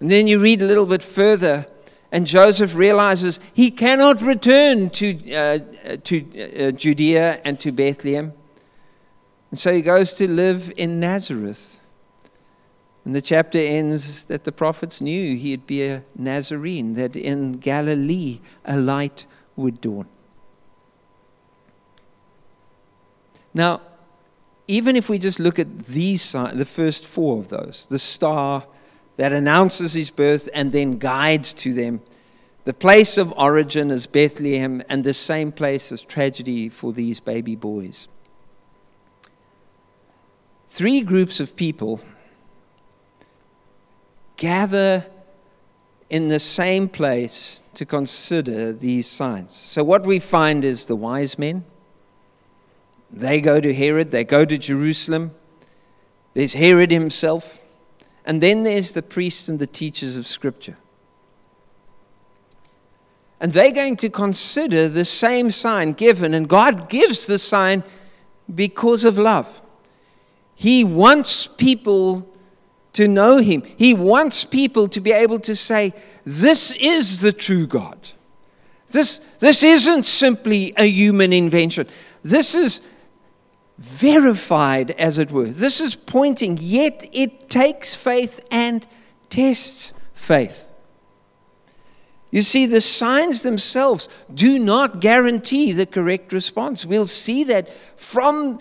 And 0.00 0.10
then 0.10 0.26
you 0.26 0.40
read 0.40 0.62
a 0.62 0.64
little 0.64 0.86
bit 0.86 1.02
further, 1.02 1.66
and 2.10 2.26
Joseph 2.26 2.74
realizes 2.74 3.38
he 3.52 3.70
cannot 3.70 4.22
return 4.22 4.88
to, 4.88 5.34
uh, 5.34 5.58
to 6.04 6.68
uh, 6.68 6.70
Judea 6.70 7.42
and 7.44 7.60
to 7.60 7.72
Bethlehem. 7.72 8.32
And 9.50 9.58
so 9.58 9.70
he 9.70 9.82
goes 9.82 10.14
to 10.14 10.26
live 10.26 10.72
in 10.78 10.98
Nazareth. 10.98 11.78
And 13.04 13.14
the 13.14 13.20
chapter 13.20 13.58
ends 13.58 14.24
that 14.24 14.44
the 14.44 14.52
prophets 14.52 15.02
knew 15.02 15.36
he'd 15.36 15.66
be 15.66 15.84
a 15.84 16.04
Nazarene, 16.16 16.94
that 16.94 17.16
in 17.16 17.58
Galilee 17.58 18.40
a 18.64 18.78
light 18.78 19.26
would 19.56 19.82
dawn. 19.82 20.06
Now, 23.52 23.82
even 24.68 24.96
if 24.96 25.08
we 25.08 25.18
just 25.18 25.38
look 25.38 25.58
at 25.58 25.86
these, 25.86 26.32
the 26.32 26.66
first 26.66 27.06
four 27.06 27.38
of 27.38 27.48
those, 27.48 27.86
the 27.88 27.98
star 27.98 28.66
that 29.16 29.32
announces 29.32 29.94
his 29.94 30.10
birth 30.10 30.48
and 30.52 30.72
then 30.72 30.98
guides 30.98 31.54
to 31.54 31.72
them, 31.72 32.00
the 32.64 32.74
place 32.74 33.16
of 33.16 33.32
origin 33.38 33.92
is 33.92 34.08
Bethlehem, 34.08 34.82
and 34.88 35.04
the 35.04 35.14
same 35.14 35.52
place 35.52 35.92
is 35.92 36.02
tragedy 36.02 36.68
for 36.68 36.92
these 36.92 37.20
baby 37.20 37.54
boys. 37.54 38.08
Three 40.66 41.00
groups 41.00 41.38
of 41.38 41.54
people 41.54 42.00
gather 44.36 45.06
in 46.10 46.28
the 46.28 46.40
same 46.40 46.88
place 46.88 47.62
to 47.74 47.86
consider 47.86 48.72
these 48.72 49.06
signs. 49.06 49.54
So, 49.54 49.84
what 49.84 50.04
we 50.04 50.18
find 50.18 50.64
is 50.64 50.86
the 50.86 50.96
wise 50.96 51.38
men 51.38 51.64
they 53.10 53.40
go 53.40 53.60
to 53.60 53.72
Herod, 53.72 54.10
they 54.10 54.24
go 54.24 54.44
to 54.44 54.58
Jerusalem. 54.58 55.32
There's 56.34 56.54
Herod 56.54 56.90
himself. 56.90 57.62
And 58.24 58.42
then 58.42 58.64
there's 58.64 58.92
the 58.92 59.02
priests 59.02 59.48
and 59.48 59.58
the 59.58 59.66
teachers 59.66 60.18
of 60.18 60.26
Scripture. 60.26 60.76
And 63.40 63.52
they're 63.52 63.72
going 63.72 63.96
to 63.96 64.10
consider 64.10 64.88
the 64.88 65.04
same 65.04 65.50
sign 65.50 65.92
given, 65.92 66.34
and 66.34 66.48
God 66.48 66.88
gives 66.88 67.26
the 67.26 67.38
sign 67.38 67.84
because 68.52 69.04
of 69.04 69.18
love. 69.18 69.62
He 70.54 70.84
wants 70.84 71.46
people 71.46 72.26
to 72.94 73.06
know 73.06 73.38
Him, 73.38 73.62
He 73.76 73.92
wants 73.92 74.44
people 74.44 74.88
to 74.88 75.00
be 75.00 75.12
able 75.12 75.38
to 75.40 75.54
say, 75.54 75.92
This 76.24 76.74
is 76.76 77.20
the 77.20 77.32
true 77.32 77.66
God. 77.66 77.98
This, 78.88 79.20
this 79.38 79.62
isn't 79.62 80.04
simply 80.04 80.72
a 80.76 80.86
human 80.86 81.32
invention. 81.32 81.88
This 82.22 82.54
is 82.54 82.80
verified, 83.78 84.92
as 84.92 85.18
it 85.18 85.30
were. 85.30 85.46
This 85.46 85.80
is 85.80 85.94
pointing, 85.94 86.58
yet 86.60 87.08
it 87.12 87.50
takes 87.50 87.94
faith 87.94 88.40
and 88.50 88.86
tests 89.28 89.92
faith. 90.14 90.72
You 92.30 92.42
see, 92.42 92.66
the 92.66 92.80
signs 92.80 93.42
themselves 93.42 94.08
do 94.32 94.58
not 94.58 95.00
guarantee 95.00 95.72
the 95.72 95.86
correct 95.86 96.32
response. 96.32 96.84
We'll 96.84 97.06
see 97.06 97.44
that 97.44 97.72
from 97.98 98.58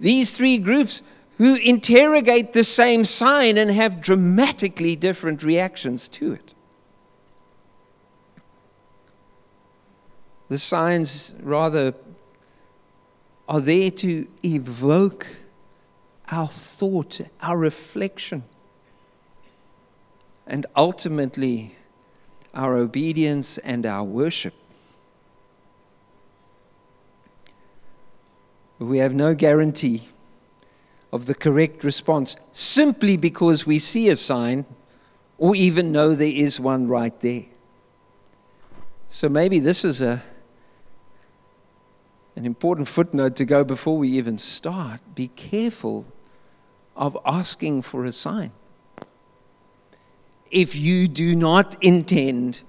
these 0.00 0.36
three 0.36 0.58
groups 0.58 1.02
who 1.36 1.56
interrogate 1.56 2.52
the 2.52 2.64
same 2.64 3.04
sign 3.04 3.58
and 3.58 3.70
have 3.70 4.00
dramatically 4.00 4.96
different 4.96 5.42
reactions 5.42 6.08
to 6.08 6.32
it. 6.32 6.54
The 10.48 10.58
signs 10.58 11.34
rather 11.40 11.94
are 13.48 13.60
there 13.60 13.90
to 13.90 14.28
evoke 14.44 15.26
our 16.30 16.48
thought, 16.48 17.20
our 17.40 17.56
reflection, 17.56 18.44
and 20.46 20.66
ultimately 20.76 21.74
our 22.54 22.76
obedience, 22.76 23.58
and 23.58 23.86
our 23.86 24.02
worship. 24.02 24.54
We 28.78 28.98
have 28.98 29.14
no 29.14 29.34
guarantee 29.34 30.08
of 31.12 31.26
the 31.26 31.34
correct 31.34 31.84
response 31.84 32.36
simply 32.52 33.16
because 33.16 33.66
we 33.66 33.78
see 33.78 34.08
a 34.08 34.16
sign 34.16 34.66
or 35.36 35.54
even 35.54 35.92
know 35.92 36.14
there 36.14 36.26
is 36.26 36.58
one 36.58 36.88
right 36.88 37.18
there. 37.20 37.44
So 39.08 39.28
maybe 39.28 39.58
this 39.58 39.84
is 39.84 40.00
a, 40.02 40.22
an 42.38 42.46
important 42.46 42.86
footnote 42.86 43.34
to 43.34 43.44
go 43.44 43.64
before 43.64 43.98
we 43.98 44.08
even 44.10 44.38
start. 44.38 45.00
Be 45.16 45.26
careful 45.26 46.06
of 46.94 47.18
asking 47.26 47.82
for 47.82 48.04
a 48.04 48.12
sign. 48.12 48.52
If 50.48 50.76
you 50.76 51.08
do 51.08 51.34
not 51.34 51.74
intend 51.82 52.62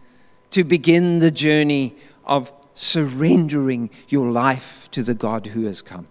to 0.50 0.64
begin 0.64 1.20
the 1.20 1.30
journey 1.30 1.96
of 2.26 2.52
surrendering 2.74 3.92
your 4.08 4.32
life 4.32 4.90
to 4.90 5.04
the 5.04 5.14
God 5.14 5.46
who 5.46 5.66
has 5.66 5.84
come. 5.84 6.08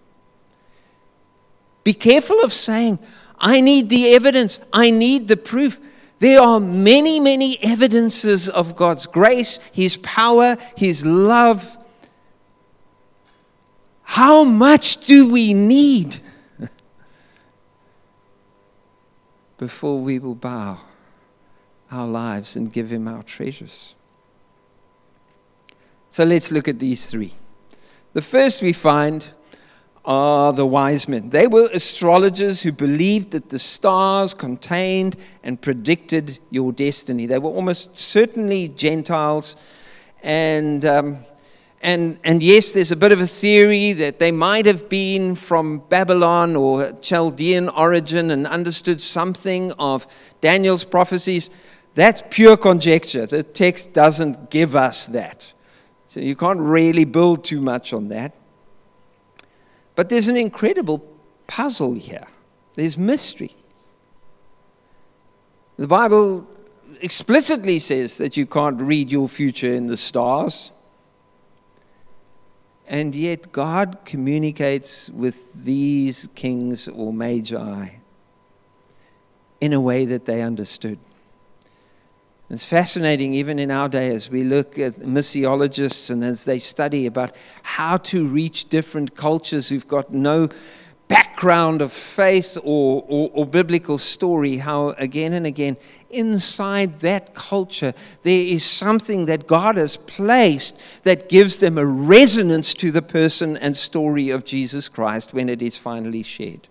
Be 1.83 1.93
careful 1.93 2.39
of 2.41 2.53
saying, 2.53 2.97
I 3.39 3.59
need 3.59 3.89
the 3.89 4.13
evidence, 4.13 4.61
I 4.71 4.89
need 4.89 5.27
the 5.27 5.35
proof. 5.35 5.81
There 6.19 6.39
are 6.39 6.61
many, 6.61 7.19
many 7.19 7.61
evidences 7.61 8.47
of 8.47 8.77
God's 8.77 9.05
grace, 9.05 9.59
His 9.73 9.97
power, 9.97 10.55
His 10.77 11.05
love. 11.05 11.75
How 14.13 14.43
much 14.43 15.05
do 15.05 15.29
we 15.29 15.53
need 15.53 16.19
before 19.59 19.99
we 19.99 20.17
will 20.17 20.33
bow 20.33 20.79
our 21.91 22.07
lives 22.07 22.55
and 22.55 22.73
give 22.73 22.91
Him 22.91 23.07
our 23.07 23.21
treasures? 23.21 23.95
So 26.09 26.23
let's 26.23 26.51
look 26.51 26.67
at 26.67 26.79
these 26.79 27.07
three. 27.07 27.35
The 28.13 28.23
first 28.23 28.63
we 28.63 28.73
find 28.73 29.27
are 30.03 30.53
the 30.53 30.65
wise 30.65 31.07
men. 31.07 31.29
They 31.29 31.45
were 31.45 31.69
astrologers 31.71 32.63
who 32.63 32.71
believed 32.71 33.29
that 33.29 33.49
the 33.49 33.59
stars 33.59 34.33
contained 34.33 35.17
and 35.43 35.61
predicted 35.61 36.39
your 36.49 36.71
destiny. 36.71 37.27
They 37.27 37.37
were 37.37 37.51
almost 37.51 37.95
certainly 37.95 38.69
Gentiles. 38.69 39.55
And, 40.23 40.83
um, 40.83 41.25
and, 41.81 42.19
and 42.25 42.43
yes, 42.43 42.73
there's 42.73 42.91
a 42.91 42.95
bit 42.95 43.11
of 43.13 43.21
a 43.21 43.27
theory 43.27 43.93
that 43.93 44.19
they 44.19 44.31
might 44.31 44.65
have 44.65 44.89
been 44.89 45.35
from 45.35 45.79
Babylon 45.87 46.55
or 46.55 46.91
Chaldean 47.01 47.69
origin 47.69 48.31
and 48.31 48.45
understood 48.45 48.99
something 48.99 49.71
of 49.79 50.05
Daniel's 50.41 50.83
prophecies. 50.83 51.49
That's 51.95 52.21
pure 52.29 52.57
conjecture. 52.57 53.25
The 53.25 53.43
text 53.43 53.93
doesn't 53.93 54.49
give 54.49 54.75
us 54.75 55.07
that. 55.07 55.53
So 56.09 56.19
you 56.19 56.35
can't 56.35 56.59
really 56.59 57.05
build 57.05 57.45
too 57.45 57.61
much 57.61 57.93
on 57.93 58.09
that. 58.09 58.33
But 59.95 60.09
there's 60.09 60.27
an 60.27 60.37
incredible 60.37 61.05
puzzle 61.47 61.93
here. 61.93 62.27
There's 62.73 62.97
mystery. 62.97 63.55
The 65.77 65.87
Bible 65.87 66.45
explicitly 66.99 67.79
says 67.79 68.17
that 68.17 68.35
you 68.35 68.45
can't 68.45 68.81
read 68.81 69.11
your 69.11 69.29
future 69.29 69.73
in 69.73 69.87
the 69.87 69.95
stars. 69.95 70.71
And 72.89 73.13
yet, 73.13 73.51
God 73.51 73.99
communicates 74.03 75.11
with 75.11 75.63
these 75.63 76.27
kings 76.33 76.87
or 76.87 77.13
magi 77.13 77.89
in 79.61 79.73
a 79.73 79.79
way 79.79 80.05
that 80.05 80.25
they 80.25 80.41
understood. 80.41 80.97
It's 82.49 82.65
fascinating, 82.65 83.35
even 83.35 83.59
in 83.59 83.69
our 83.69 83.87
day, 83.87 84.09
as 84.09 84.31
we 84.31 84.43
look 84.43 84.79
at 84.79 84.95
missiologists 85.01 86.09
and 86.09 86.25
as 86.25 86.45
they 86.45 86.57
study 86.57 87.05
about 87.05 87.35
how 87.61 87.97
to 87.97 88.27
reach 88.27 88.69
different 88.69 89.15
cultures 89.15 89.69
who've 89.69 89.87
got 89.87 90.11
no 90.11 90.49
background 91.09 91.81
of 91.81 91.91
faith 91.91 92.55
or, 92.63 93.03
or, 93.07 93.29
or, 93.33 93.45
biblical 93.45 93.97
story, 93.97 94.57
how 94.57 94.89
again 94.91 95.33
and 95.33 95.45
again, 95.45 95.75
inside 96.11 96.99
that 97.01 97.33
culture, 97.33 97.93
there 98.21 98.45
is 98.45 98.63
something 98.63 99.25
that 99.25 99.47
God 99.47 99.75
has 99.75 99.97
placed 99.97 100.79
that 101.03 101.27
gives 101.27 101.57
them 101.57 101.77
a 101.77 101.85
resonance 101.85 102.73
to 102.75 102.91
the 102.91 103.01
person 103.01 103.57
and 103.57 103.75
story 103.75 104.29
of 104.29 104.45
Jesus 104.45 104.87
Christ 104.87 105.33
when 105.33 105.49
it 105.49 105.61
is 105.61 105.77
finally 105.77 106.23
shared. 106.23 106.67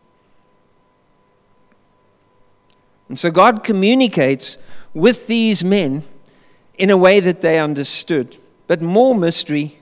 And 3.08 3.18
so 3.18 3.30
God 3.30 3.64
communicates 3.64 4.56
with 4.94 5.26
these 5.26 5.64
men 5.64 6.04
in 6.76 6.90
a 6.90 6.96
way 6.96 7.20
that 7.20 7.40
they 7.40 7.58
understood. 7.58 8.36
But 8.66 8.82
more 8.82 9.14
mystery. 9.14 9.77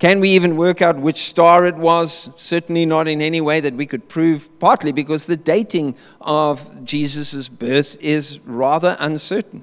Can 0.00 0.20
we 0.20 0.30
even 0.30 0.56
work 0.56 0.80
out 0.80 0.98
which 0.98 1.24
star 1.24 1.66
it 1.66 1.76
was? 1.76 2.30
Certainly 2.34 2.86
not 2.86 3.06
in 3.06 3.20
any 3.20 3.42
way 3.42 3.60
that 3.60 3.74
we 3.74 3.84
could 3.84 4.08
prove, 4.08 4.48
partly 4.58 4.92
because 4.92 5.26
the 5.26 5.36
dating 5.36 5.94
of 6.22 6.84
Jesus' 6.84 7.48
birth 7.48 7.98
is 8.00 8.38
rather 8.46 8.96
uncertain. 8.98 9.62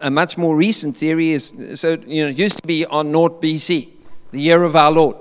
A 0.00 0.10
much 0.10 0.38
more 0.38 0.56
recent 0.56 0.96
theory 0.96 1.32
is 1.32 1.52
so, 1.74 1.98
you 2.06 2.24
know, 2.24 2.30
it 2.30 2.38
used 2.38 2.56
to 2.62 2.66
be 2.66 2.86
on 2.86 3.12
naught 3.12 3.42
BC, 3.42 3.90
the 4.30 4.40
year 4.40 4.62
of 4.62 4.74
our 4.74 4.90
Lord. 4.90 5.16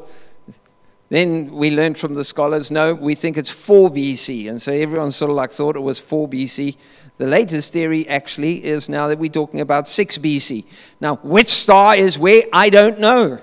Then 1.10 1.51
we 1.51 1.69
learned 1.69 1.97
from 1.97 2.15
the 2.15 2.23
scholars, 2.23 2.71
no, 2.71 2.93
we 2.93 3.15
think 3.15 3.38
it's 3.38 3.49
4 3.49 3.89
BC. 3.89 4.49
And 4.49 4.62
so 4.62 4.71
everyone 4.71 5.12
sort 5.12 5.29
of 5.29 5.36
like 5.36 5.51
thought 5.51 5.75
it 5.75 5.81
was 5.81 5.99
4 5.99 6.29
BC. 6.29 6.77
The 7.17 7.27
latest 7.27 7.73
theory 7.73 8.07
actually 8.07 8.63
is 8.63 8.88
now 8.88 9.10
that 9.10 9.19
we're 9.19 9.29
talking 9.29 9.60
about 9.60 9.89
6 9.89 10.19
BC. 10.19 10.63
Now, 11.01 11.17
which 11.17 11.49
star 11.49 11.97
is 11.97 12.17
where? 12.17 12.43
I 12.53 12.69
don't 12.69 12.97
know. 12.99 13.41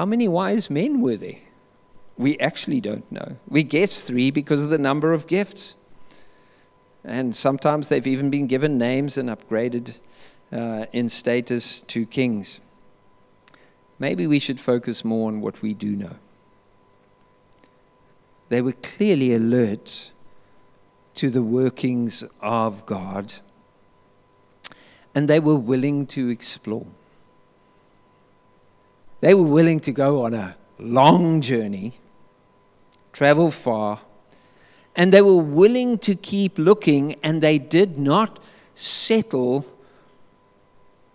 How 0.00 0.06
many 0.06 0.28
wise 0.28 0.70
men 0.70 1.02
were 1.02 1.18
there? 1.18 1.40
We 2.16 2.38
actually 2.38 2.80
don't 2.80 3.12
know. 3.12 3.36
We 3.46 3.62
guess 3.62 4.02
three 4.02 4.30
because 4.30 4.62
of 4.62 4.70
the 4.70 4.78
number 4.78 5.12
of 5.12 5.26
gifts. 5.26 5.76
And 7.04 7.36
sometimes 7.36 7.90
they've 7.90 8.06
even 8.06 8.30
been 8.30 8.46
given 8.46 8.78
names 8.78 9.18
and 9.18 9.28
upgraded 9.28 9.98
uh, 10.50 10.86
in 10.94 11.10
status 11.10 11.82
to 11.82 12.06
kings. 12.06 12.62
Maybe 13.98 14.26
we 14.26 14.38
should 14.38 14.58
focus 14.58 15.04
more 15.04 15.28
on 15.28 15.42
what 15.42 15.60
we 15.60 15.74
do 15.74 15.94
know. 15.94 16.16
They 18.48 18.62
were 18.62 18.72
clearly 18.72 19.34
alert 19.34 20.12
to 21.16 21.28
the 21.28 21.42
workings 21.42 22.24
of 22.40 22.86
God, 22.86 23.34
and 25.14 25.28
they 25.28 25.40
were 25.40 25.56
willing 25.56 26.06
to 26.06 26.30
explore. 26.30 26.86
They 29.20 29.34
were 29.34 29.42
willing 29.42 29.80
to 29.80 29.92
go 29.92 30.24
on 30.24 30.34
a 30.34 30.56
long 30.78 31.40
journey, 31.40 31.94
travel 33.12 33.50
far, 33.50 34.00
and 34.96 35.12
they 35.12 35.22
were 35.22 35.36
willing 35.36 35.98
to 35.98 36.14
keep 36.14 36.58
looking, 36.58 37.14
and 37.22 37.42
they 37.42 37.58
did 37.58 37.98
not 37.98 38.38
settle 38.74 39.66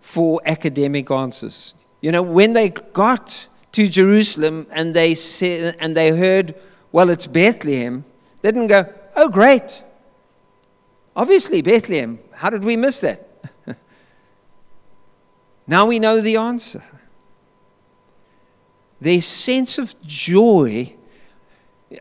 for 0.00 0.40
academic 0.46 1.10
answers. 1.10 1.74
You 2.00 2.12
know, 2.12 2.22
when 2.22 2.52
they 2.52 2.70
got 2.70 3.48
to 3.72 3.88
Jerusalem 3.88 4.66
and 4.70 4.94
they 4.94 5.14
said, 5.14 5.76
and 5.80 5.96
they 5.96 6.16
heard 6.16 6.54
well, 6.96 7.10
it's 7.10 7.26
Bethlehem, 7.26 8.06
they 8.40 8.50
didn't 8.52 8.68
go, 8.68 8.90
oh, 9.16 9.28
great. 9.28 9.84
Obviously, 11.14 11.60
Bethlehem. 11.60 12.18
How 12.32 12.48
did 12.48 12.64
we 12.64 12.74
miss 12.74 13.00
that? 13.00 13.28
now 15.66 15.84
we 15.84 15.98
know 15.98 16.22
the 16.22 16.36
answer. 16.36 16.82
Their 19.00 19.20
sense 19.20 19.78
of 19.78 20.00
joy, 20.02 20.94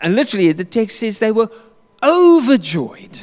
and 0.01 0.15
literally 0.15 0.51
the 0.51 0.63
text 0.63 0.99
says 0.99 1.19
they 1.19 1.31
were 1.31 1.49
overjoyed 2.01 3.19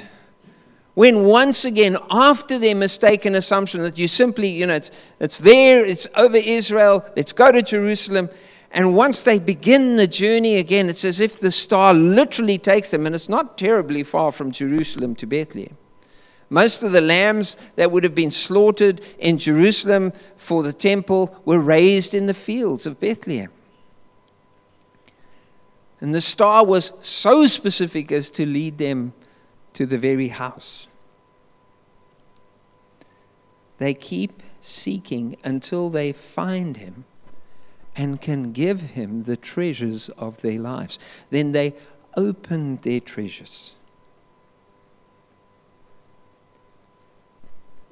when 0.94 1.24
once 1.24 1.64
again, 1.64 1.96
after 2.10 2.58
their 2.58 2.74
mistaken 2.74 3.34
assumption 3.34 3.82
that 3.82 3.96
you 3.96 4.06
simply, 4.06 4.48
you 4.48 4.66
know, 4.66 4.74
it's, 4.74 4.90
it's 5.20 5.38
there, 5.38 5.84
it's 5.84 6.06
over 6.16 6.36
Israel, 6.36 7.04
let's 7.16 7.32
go 7.32 7.50
to 7.50 7.62
Jerusalem, 7.62 8.28
and 8.70 8.94
once 8.94 9.24
they 9.24 9.38
begin 9.38 9.96
the 9.96 10.06
journey 10.06 10.56
again, 10.56 10.90
it's 10.90 11.04
as 11.04 11.18
if 11.18 11.40
the 11.40 11.52
star 11.52 11.94
literally 11.94 12.58
takes 12.58 12.90
them, 12.90 13.06
and 13.06 13.14
it's 13.14 13.28
not 13.28 13.56
terribly 13.56 14.02
far 14.02 14.32
from 14.32 14.52
Jerusalem 14.52 15.14
to 15.16 15.26
Bethlehem. 15.26 15.76
Most 16.50 16.82
of 16.82 16.92
the 16.92 17.00
lambs 17.00 17.56
that 17.76 17.90
would 17.90 18.04
have 18.04 18.14
been 18.14 18.30
slaughtered 18.30 19.00
in 19.18 19.38
Jerusalem 19.38 20.12
for 20.36 20.62
the 20.62 20.74
temple 20.74 21.34
were 21.46 21.58
raised 21.58 22.12
in 22.12 22.26
the 22.26 22.34
fields 22.34 22.84
of 22.84 23.00
Bethlehem. 23.00 23.50
And 26.02 26.14
the 26.14 26.20
star 26.20 26.66
was 26.66 26.92
so 27.00 27.46
specific 27.46 28.12
as 28.12 28.30
to 28.32 28.44
lead 28.44 28.76
them 28.76 29.14
to 29.72 29.86
the 29.86 29.96
very 29.96 30.28
house. 30.28 30.88
They 33.78 33.94
keep 33.94 34.42
seeking 34.60 35.36
until 35.42 35.88
they 35.88 36.12
find 36.12 36.76
him 36.76 37.04
and 37.96 38.20
can 38.20 38.52
give 38.52 38.80
him 38.80 39.22
the 39.22 39.38
treasures 39.38 40.10
of 40.10 40.42
their 40.42 40.58
lives. 40.58 40.98
Then 41.30 41.52
they 41.52 41.74
open 42.16 42.76
their 42.82 43.00
treasures. 43.00 43.74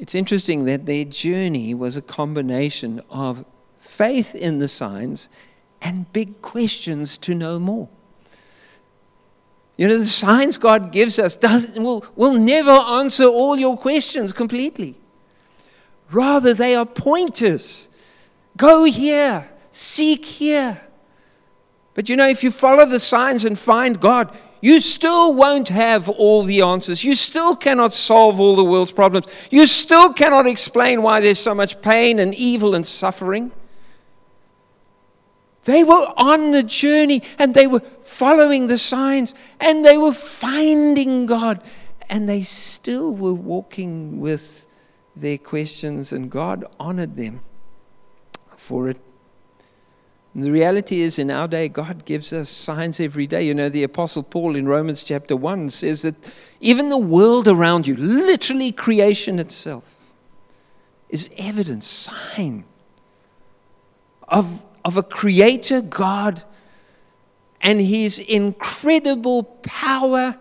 it's 0.01 0.14
interesting 0.14 0.64
that 0.64 0.87
their 0.87 1.05
journey 1.05 1.75
was 1.75 1.94
a 1.94 2.01
combination 2.01 3.03
of 3.11 3.44
faith 3.79 4.35
in 4.35 4.59
the 4.59 4.66
signs 4.66 5.29
and 5.83 6.11
big 6.14 6.40
questions 6.40 7.18
to 7.18 7.35
know 7.35 7.59
more. 7.59 7.87
You 9.81 9.88
know, 9.88 9.97
the 9.97 10.05
signs 10.05 10.59
God 10.59 10.93
gives 10.93 11.19
us 11.19 11.37
doesn't, 11.37 11.83
will, 11.83 12.05
will 12.14 12.35
never 12.35 12.71
answer 12.71 13.25
all 13.25 13.59
your 13.59 13.79
questions 13.79 14.31
completely. 14.31 14.95
Rather, 16.12 16.53
they 16.53 16.75
are 16.75 16.85
pointers. 16.85 17.88
Go 18.59 18.85
here, 18.85 19.49
seek 19.71 20.27
here. 20.27 20.83
But 21.95 22.11
you 22.11 22.16
know, 22.16 22.29
if 22.29 22.45
you 22.45 22.51
follow 22.51 22.85
the 22.85 23.01
signs 23.01 23.47
and 23.47 23.59
find 23.59 23.99
God, 23.99 24.37
you 24.61 24.81
still 24.81 25.33
won't 25.35 25.69
have 25.69 26.11
all 26.11 26.43
the 26.43 26.61
answers. 26.61 27.03
You 27.03 27.14
still 27.14 27.57
cannot 27.57 27.95
solve 27.95 28.38
all 28.38 28.57
the 28.57 28.64
world's 28.64 28.93
problems. 28.93 29.29
You 29.51 29.66
still 29.66 30.12
cannot 30.12 30.47
explain 30.47 31.01
why 31.01 31.21
there's 31.21 31.38
so 31.38 31.55
much 31.55 31.81
pain 31.81 32.19
and 32.19 32.35
evil 32.35 32.75
and 32.75 32.87
suffering. 32.87 33.51
They 35.64 35.85
were 35.85 36.07
on 36.16 36.53
the 36.53 36.62
journey 36.62 37.23
and 37.38 37.55
they 37.55 37.66
were 37.66 37.81
following 37.81 38.66
the 38.66 38.79
signs 38.79 39.35
and 39.61 39.85
they 39.85 39.99
were 39.99 40.12
finding 40.12 41.27
God 41.27 41.62
and 42.09 42.29
they 42.29 42.42
still 42.42 43.14
were 43.14 43.35
walking 43.35 44.20
with 44.20 44.66
their 45.14 45.38
questions 45.38 46.12
and 46.12 46.31
God 46.31 46.64
honored 46.79 47.16
them 47.16 47.40
for 48.57 48.88
it. 48.88 49.01
And 50.35 50.44
the 50.44 50.53
reality 50.53 51.01
is, 51.01 51.18
in 51.18 51.31
our 51.31 51.49
day, 51.49 51.68
God 51.68 52.05
gives 52.05 52.33
us 52.33 52.49
signs 52.49 53.01
every 53.01 53.27
day. 53.27 53.42
You 53.42 53.55
know, 53.55 53.68
the 53.68 53.83
Apostle 53.83 54.23
Paul 54.23 54.55
in 54.55 54.68
Romans 54.68 55.03
chapter 55.03 55.35
1 55.35 55.70
says 55.70 56.03
that 56.03 56.14
even 56.61 56.88
the 56.88 56.99
world 56.99 57.49
around 57.49 57.88
you, 57.88 57.96
literally 57.96 58.70
creation 58.70 59.40
itself, 59.40 59.96
is 61.09 61.29
evidence, 61.37 61.87
sign 61.87 62.64
of, 64.29 64.64
of 64.85 64.97
a 64.97 65.03
creator 65.03 65.81
God 65.81 66.45
and 67.61 67.81
his 67.81 68.19
incredible 68.19 69.43
power 69.43 70.38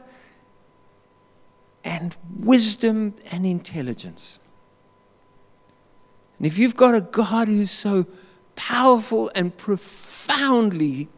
and 1.84 2.16
wisdom 2.38 3.16
and 3.32 3.46
intelligence. 3.46 4.40
And 6.38 6.48
if 6.48 6.58
you've 6.58 6.76
got 6.76 6.96
a 6.96 7.02
God 7.02 7.48
who's 7.48 7.72
so 7.72 8.06
powerful 8.56 9.30
and 9.36 9.56
profoundly 9.56 11.10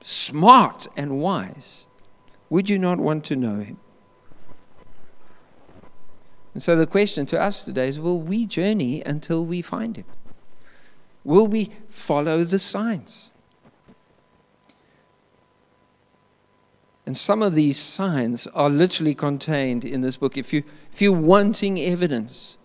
smart 0.00 0.86
and 0.96 1.20
wise, 1.20 1.86
would 2.48 2.68
you 2.68 2.78
not 2.78 2.98
want 2.98 3.24
to 3.26 3.36
know 3.36 3.60
him? 3.60 3.78
And 6.54 6.62
so 6.62 6.76
the 6.76 6.86
question 6.86 7.24
to 7.26 7.40
us 7.40 7.64
today 7.64 7.88
is 7.88 7.98
will 7.98 8.20
we 8.20 8.46
journey 8.46 9.02
until 9.04 9.44
we 9.44 9.62
find 9.62 9.96
him? 9.96 10.04
Will 11.24 11.46
we 11.46 11.70
follow 11.88 12.44
the 12.44 12.58
signs? 12.58 13.30
And 17.04 17.16
some 17.16 17.42
of 17.42 17.54
these 17.54 17.78
signs 17.78 18.46
are 18.48 18.70
literally 18.70 19.14
contained 19.14 19.84
in 19.84 20.00
this 20.00 20.16
book. 20.16 20.38
If, 20.38 20.52
you, 20.52 20.62
if 20.92 21.02
you're 21.02 21.12
wanting 21.12 21.78
evidence, 21.80 22.58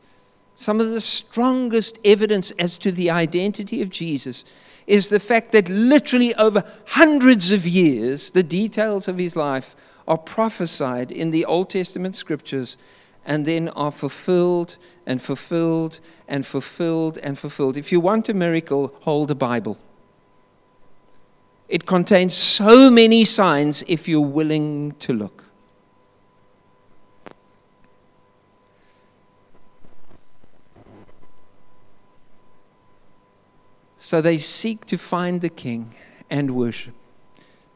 some 0.56 0.80
of 0.80 0.90
the 0.90 1.02
strongest 1.02 2.00
evidence 2.06 2.52
as 2.52 2.78
to 2.80 2.92
the 2.92 3.10
identity 3.10 3.82
of 3.82 3.90
Jesus 3.90 4.46
is 4.86 5.10
the 5.10 5.20
fact 5.20 5.52
that 5.52 5.68
literally 5.70 6.34
over 6.36 6.64
hundreds 6.88 7.52
of 7.52 7.68
years, 7.68 8.32
the 8.32 8.44
details 8.44 9.08
of 9.08 9.18
his 9.18 9.36
life 9.36 9.76
are 10.08 10.18
prophesied 10.18 11.12
in 11.12 11.32
the 11.32 11.44
Old 11.46 11.70
Testament 11.70 12.16
scriptures 12.16 12.78
and 13.28 13.46
then 13.46 13.68
are 13.70 13.92
fulfilled 13.92 14.78
and 15.06 15.22
fulfilled 15.22 16.00
and 16.30 16.46
fulfilled 16.46 17.18
and 17.22 17.38
fulfilled. 17.38 17.76
If 17.76 17.92
you 17.92 18.00
want 18.00 18.30
a 18.30 18.34
miracle, 18.34 18.96
hold 19.02 19.30
a 19.30 19.36
Bible. 19.36 19.78
It 21.68 21.86
contains 21.86 22.34
so 22.34 22.90
many 22.90 23.26
signs 23.26 23.84
if 23.86 24.08
you're 24.08 24.22
willing 24.22 24.94
to 25.00 25.14
look. 25.14 25.44
So 33.98 34.22
they 34.22 34.38
seek 34.38 34.86
to 34.86 34.98
find 34.98 35.42
the 35.42 35.50
king 35.50 35.94
and 36.30 36.52
worship. 36.52 36.94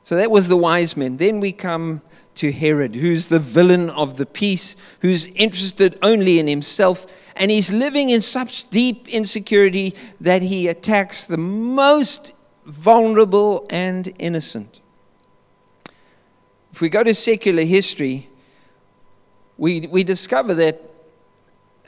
So 0.03 0.15
that 0.15 0.31
was 0.31 0.47
the 0.47 0.55
wise 0.55 0.95
men. 0.95 1.17
Then 1.17 1.41
we 1.41 1.51
come 1.51 2.01
to 2.35 2.51
Herod, 2.51 2.95
who's 2.95 3.27
the 3.27 3.39
villain 3.39 3.89
of 3.89 4.17
the 4.17 4.25
piece, 4.25 4.75
who's 5.01 5.27
interested 5.27 5.97
only 6.01 6.39
in 6.39 6.47
himself, 6.47 7.05
and 7.35 7.51
he's 7.51 7.71
living 7.71 8.09
in 8.09 8.21
such 8.21 8.69
deep 8.69 9.07
insecurity 9.07 9.93
that 10.19 10.41
he 10.41 10.67
attacks 10.67 11.25
the 11.25 11.37
most 11.37 12.33
vulnerable 12.65 13.65
and 13.69 14.13
innocent. 14.19 14.81
If 16.71 16.79
we 16.79 16.89
go 16.89 17.03
to 17.03 17.13
secular 17.13 17.63
history, 17.63 18.29
we, 19.57 19.81
we 19.81 20.03
discover 20.03 20.53
that 20.55 20.81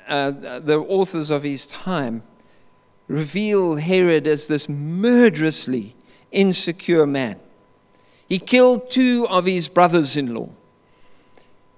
uh, 0.08 0.32
the 0.60 0.80
authors 0.80 1.32
of 1.32 1.44
his 1.44 1.66
time 1.66 2.24
reveal 3.08 3.76
Herod 3.76 4.28
as 4.28 4.48
this 4.48 4.68
murderously 4.68 5.96
insecure 6.32 7.06
man. 7.06 7.40
He 8.34 8.40
killed 8.40 8.90
two 8.90 9.28
of 9.30 9.46
his 9.46 9.68
brothers 9.68 10.18
in 10.18 10.34
law. 10.34 10.50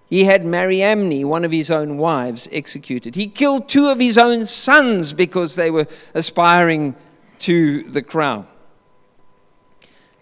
He 0.08 0.24
had 0.24 0.46
Mariamne, 0.46 1.28
one 1.28 1.44
of 1.44 1.52
his 1.52 1.70
own 1.70 1.98
wives, 1.98 2.48
executed. 2.50 3.16
He 3.16 3.28
killed 3.28 3.68
two 3.68 3.90
of 3.90 4.00
his 4.00 4.18
own 4.18 4.46
sons 4.46 5.12
because 5.12 5.58
they 5.58 5.70
were 5.70 5.86
aspiring 6.14 6.96
to 7.40 7.84
the 7.84 8.02
crown. 8.02 8.48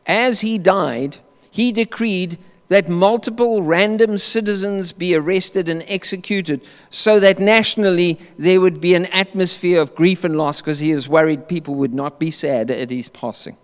As 0.08 0.42
he 0.42 0.58
died, 0.58 1.18
he 1.52 1.72
decreed 1.72 2.40
that 2.68 2.90
multiple 2.90 3.62
random 3.62 4.18
citizens 4.18 4.92
be 4.92 5.14
arrested 5.16 5.70
and 5.70 5.84
executed 5.88 6.62
so 6.90 7.20
that 7.20 7.38
nationally 7.38 8.20
there 8.40 8.60
would 8.60 8.82
be 8.82 8.96
an 8.96 9.06
atmosphere 9.06 9.80
of 9.80 9.94
grief 9.94 10.24
and 10.24 10.36
loss 10.36 10.62
because 10.62 10.80
he 10.80 10.96
was 10.96 11.08
worried 11.08 11.48
people 11.48 11.76
would 11.76 11.94
not 11.94 12.20
be 12.20 12.32
sad 12.32 12.72
at 12.72 12.90
his 12.90 13.08
passing. 13.08 13.56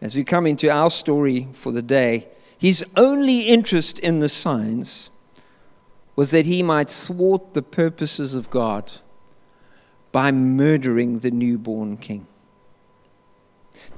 As 0.00 0.16
we 0.16 0.24
come 0.24 0.46
into 0.46 0.70
our 0.70 0.90
story 0.90 1.48
for 1.52 1.72
the 1.72 1.82
day, 1.82 2.28
his 2.58 2.84
only 2.96 3.42
interest 3.42 3.98
in 3.98 4.20
the 4.20 4.28
signs 4.28 5.10
was 6.16 6.30
that 6.30 6.46
he 6.46 6.62
might 6.62 6.90
thwart 6.90 7.54
the 7.54 7.62
purposes 7.62 8.34
of 8.34 8.50
God 8.50 8.92
by 10.12 10.32
murdering 10.32 11.20
the 11.20 11.30
newborn 11.30 11.96
king. 11.96 12.26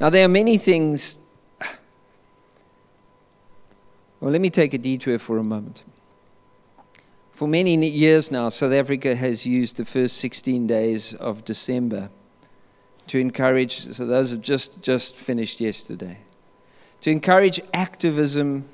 Now, 0.01 0.11
there 0.11 0.25
are 0.25 0.29
many 0.29 0.59
things 0.59 1.17
well, 4.23 4.31
let 4.31 4.41
me 4.41 4.51
take 4.51 4.73
a 4.73 4.79
detour 4.79 5.19
for 5.19 5.37
a 5.37 5.43
moment. 5.43 5.83
For 7.33 7.49
many 7.49 7.75
years 7.89 8.31
now, 8.31 8.51
South 8.51 8.73
Africa 8.73 9.17
has 9.17 9.45
used 9.45 9.79
the 9.79 9.85
first 9.85 10.17
16 10.19 10.69
days 10.69 11.13
of 11.15 11.45
December 11.45 12.09
to 13.09 13.19
encourage, 13.19 13.93
so 13.93 14.07
those 14.07 14.31
have 14.31 14.41
just, 14.41 14.83
just 14.83 15.15
finished 15.15 15.61
yesterday, 15.61 16.19
to 17.01 17.11
encourage 17.11 17.61
activism 17.75 18.69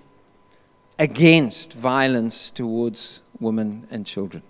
against 0.98 1.72
violence 1.72 2.50
towards 2.50 3.22
women 3.40 3.86
and 3.90 4.06
children. 4.06 4.42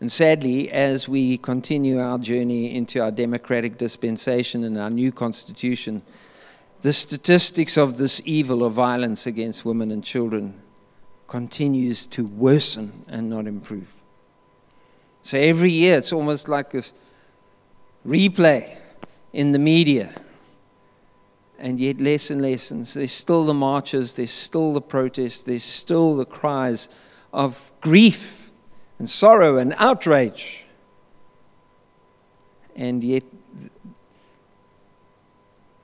And 0.00 0.12
sadly, 0.12 0.70
as 0.70 1.08
we 1.08 1.38
continue 1.38 1.98
our 1.98 2.18
journey 2.18 2.74
into 2.74 3.00
our 3.00 3.10
democratic 3.10 3.78
dispensation 3.78 4.62
and 4.62 4.78
our 4.78 4.90
new 4.90 5.10
constitution, 5.10 6.02
the 6.82 6.92
statistics 6.92 7.78
of 7.78 7.96
this 7.96 8.20
evil 8.24 8.62
of 8.62 8.74
violence 8.74 9.26
against 9.26 9.64
women 9.64 9.90
and 9.90 10.04
children 10.04 10.60
continues 11.26 12.06
to 12.06 12.26
worsen 12.26 13.04
and 13.08 13.30
not 13.30 13.46
improve. 13.46 13.95
So 15.26 15.36
every 15.36 15.72
year 15.72 15.98
it's 15.98 16.12
almost 16.12 16.48
like 16.48 16.70
this 16.70 16.92
replay 18.06 18.76
in 19.32 19.50
the 19.50 19.58
media. 19.58 20.14
And 21.58 21.80
yet, 21.80 22.00
less 22.00 22.30
and 22.30 22.40
less. 22.40 22.70
And 22.70 22.84
there's 22.84 23.10
still 23.10 23.44
the 23.44 23.52
marches, 23.52 24.14
there's 24.14 24.30
still 24.30 24.72
the 24.72 24.80
protests, 24.80 25.40
there's 25.40 25.64
still 25.64 26.14
the 26.14 26.24
cries 26.24 26.88
of 27.32 27.72
grief 27.80 28.52
and 29.00 29.10
sorrow 29.10 29.56
and 29.56 29.74
outrage. 29.78 30.62
And 32.76 33.02
yet, 33.02 33.24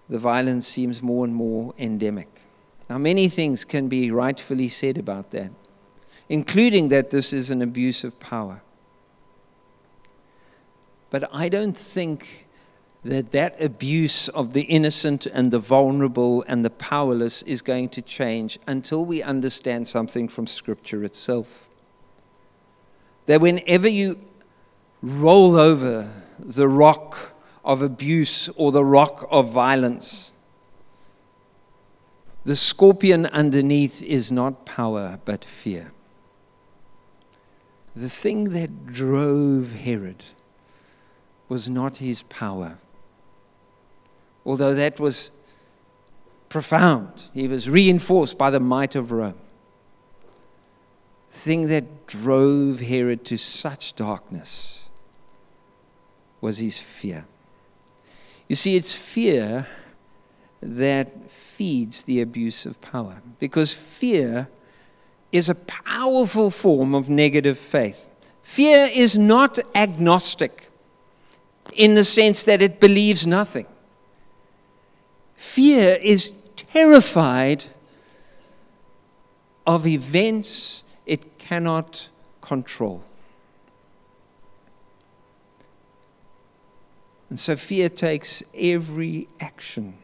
the 0.09 0.20
violence 0.20 0.68
seems 0.68 1.02
more 1.02 1.24
and 1.24 1.35
more 1.35 1.74
endemic. 1.76 2.28
Now, 2.88 2.98
many 2.98 3.26
things 3.26 3.64
can 3.64 3.88
be 3.88 4.09
rightfully 4.12 4.68
said 4.68 4.98
about 4.98 5.33
that, 5.33 5.50
including 6.28 6.90
that 6.90 7.11
this 7.11 7.33
is 7.33 7.50
an 7.50 7.61
abuse 7.61 8.05
of 8.05 8.20
power. 8.20 8.62
But 11.12 11.29
I 11.31 11.51
don't 11.51 11.77
think 11.77 12.48
that 13.05 13.33
that 13.33 13.62
abuse 13.62 14.31
of 14.31 14.55
the 14.55 14.62
innocent 14.62 15.27
and 15.27 15.51
the 15.51 15.59
vulnerable 15.59 16.42
and 16.48 16.64
the 16.64 16.70
powerless 16.70 17.42
is 17.42 17.61
going 17.61 17.90
to 17.90 18.01
change 18.01 18.59
until 18.66 19.05
we 19.05 19.22
understand 19.22 19.87
something 19.87 20.27
from 20.27 20.46
Scripture 20.46 21.05
itself. 21.05 21.68
That 23.27 23.42
whenever 23.42 23.88
you 23.88 24.20
roll 25.03 25.57
over 25.57 26.11
the 26.38 26.66
rock 26.66 27.35
of 27.62 27.83
abuse 27.83 28.48
or 28.57 28.72
the 28.72 28.85
rock 28.85 29.29
of 29.31 29.51
violence, 29.51 30.33
the 32.46 32.57
scorpion 32.57 33.27
underneath 33.27 34.03
is 34.03 34.33
not 34.33 34.64
power 34.64 35.20
but 35.27 35.44
fear. 35.44 35.92
The 37.94 38.09
thing 38.09 38.55
that 38.55 38.87
drove 38.87 39.72
Herod 39.72 40.25
was 41.52 41.68
not 41.68 41.92
his 41.98 42.22
power 42.24 42.72
although 44.44 44.74
that 44.74 44.98
was 44.98 45.30
profound. 46.48 47.24
He 47.32 47.48
was 47.48 47.68
reinforced 47.68 48.36
by 48.36 48.50
the 48.50 48.60
might 48.60 48.94
of 48.94 49.12
Rome. 49.12 49.34
The 51.30 51.38
thing 51.38 51.68
that 51.68 52.06
drove 52.06 52.80
Herod 52.80 53.24
to 53.26 53.38
such 53.38 53.94
darkness 53.94 54.88
was 56.40 56.58
his 56.58 56.78
fear. 56.78 57.24
You 58.48 58.56
see, 58.56 58.76
it's 58.76 58.94
fear 58.94 59.66
that 60.60 61.30
feeds 61.30 62.04
the 62.04 62.20
abuse 62.20 62.66
of 62.66 62.80
power 62.80 63.22
because 63.40 63.72
fear 63.72 64.48
is 65.30 65.48
a 65.48 65.54
powerful 65.54 66.50
form 66.50 66.94
of 66.94 67.08
negative 67.08 67.58
faith. 67.58 68.08
Fear 68.42 68.90
is 68.92 69.16
not 69.16 69.58
agnostic 69.74 70.68
in 71.75 71.94
the 71.94 72.05
sense 72.05 72.44
that 72.44 72.61
it 72.61 72.81
believes 72.81 73.27
nothing. 73.27 73.66
Fear 75.37 75.98
is 76.03 76.33
terrified 76.57 77.64
of 79.66 79.87
events 79.87 80.85
it 81.07 81.38
cannot 81.38 82.09
control. 82.40 83.03
And 87.29 87.40
so 87.40 87.57
fear 87.57 87.88
takes 87.88 88.42
every 88.55 89.29
action 89.40 89.94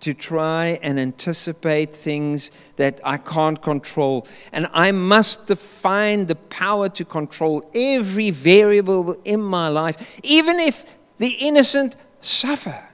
to 0.00 0.14
try 0.14 0.78
and 0.82 0.98
anticipate 0.98 1.94
things 1.94 2.50
that 2.76 3.00
I 3.02 3.16
can't 3.16 3.60
control. 3.60 4.26
And 4.52 4.68
I 4.72 4.92
must 4.92 5.46
define 5.46 6.26
the 6.26 6.36
power 6.36 6.88
to 6.90 7.04
control 7.04 7.68
every 7.74 8.30
variable 8.30 9.16
in 9.24 9.40
my 9.42 9.68
life, 9.68 10.20
even 10.22 10.60
if 10.60 10.96
the 11.18 11.32
innocent 11.40 11.96
suffer. 12.20 12.88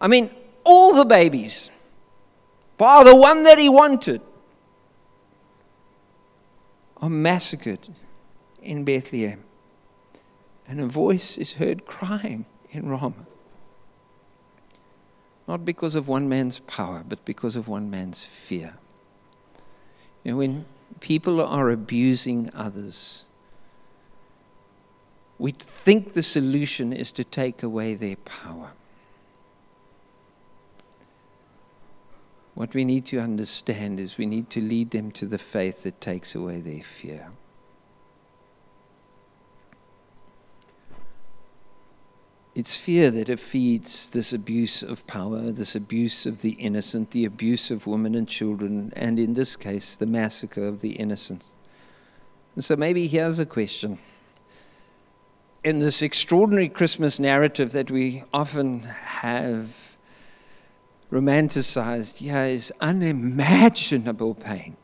I 0.00 0.08
mean, 0.08 0.30
all 0.64 0.94
the 0.94 1.04
babies, 1.04 1.70
bar 2.76 3.04
the 3.04 3.16
one 3.16 3.44
that 3.44 3.58
he 3.58 3.68
wanted, 3.68 4.20
are 6.98 7.10
massacred 7.10 7.80
in 8.62 8.84
Bethlehem. 8.84 9.42
And 10.66 10.80
a 10.80 10.86
voice 10.86 11.36
is 11.36 11.54
heard 11.54 11.86
crying 11.86 12.46
in 12.70 12.88
Ramah. 12.88 13.26
Not 15.46 15.64
because 15.64 15.94
of 15.94 16.08
one 16.08 16.28
man's 16.28 16.58
power, 16.60 17.04
but 17.06 17.24
because 17.24 17.56
of 17.56 17.68
one 17.68 17.90
man's 17.90 18.24
fear. 18.24 18.74
You 20.22 20.32
know, 20.32 20.38
when 20.38 20.64
people 21.00 21.40
are 21.40 21.70
abusing 21.70 22.50
others, 22.54 23.24
we 25.38 25.52
think 25.52 26.14
the 26.14 26.22
solution 26.22 26.92
is 26.92 27.12
to 27.12 27.24
take 27.24 27.62
away 27.62 27.94
their 27.94 28.16
power. 28.16 28.70
What 32.54 32.72
we 32.72 32.84
need 32.84 33.04
to 33.06 33.18
understand 33.18 33.98
is 33.98 34.16
we 34.16 34.26
need 34.26 34.48
to 34.50 34.60
lead 34.60 34.92
them 34.92 35.10
to 35.12 35.26
the 35.26 35.38
faith 35.38 35.82
that 35.82 36.00
takes 36.00 36.34
away 36.34 36.60
their 36.60 36.82
fear. 36.82 37.30
It's 42.54 42.76
fear 42.76 43.10
that 43.10 43.40
feeds 43.40 44.10
this 44.10 44.32
abuse 44.32 44.84
of 44.84 45.04
power, 45.08 45.50
this 45.50 45.74
abuse 45.74 46.24
of 46.24 46.40
the 46.40 46.52
innocent, 46.52 47.10
the 47.10 47.24
abuse 47.24 47.72
of 47.72 47.86
women 47.86 48.14
and 48.14 48.28
children, 48.28 48.92
and 48.94 49.18
in 49.18 49.34
this 49.34 49.56
case, 49.56 49.96
the 49.96 50.06
massacre 50.06 50.64
of 50.64 50.80
the 50.80 50.92
innocent. 50.92 51.46
And 52.54 52.64
so 52.64 52.76
maybe 52.76 53.08
here's 53.08 53.40
a 53.40 53.46
question. 53.46 53.98
In 55.64 55.80
this 55.80 56.00
extraordinary 56.00 56.68
Christmas 56.68 57.18
narrative 57.18 57.72
that 57.72 57.90
we 57.90 58.22
often 58.32 58.82
have 58.82 59.96
romanticized, 61.10 62.20
yeah, 62.20 62.44
is 62.44 62.72
unimaginable 62.80 64.34
pain. 64.34 64.76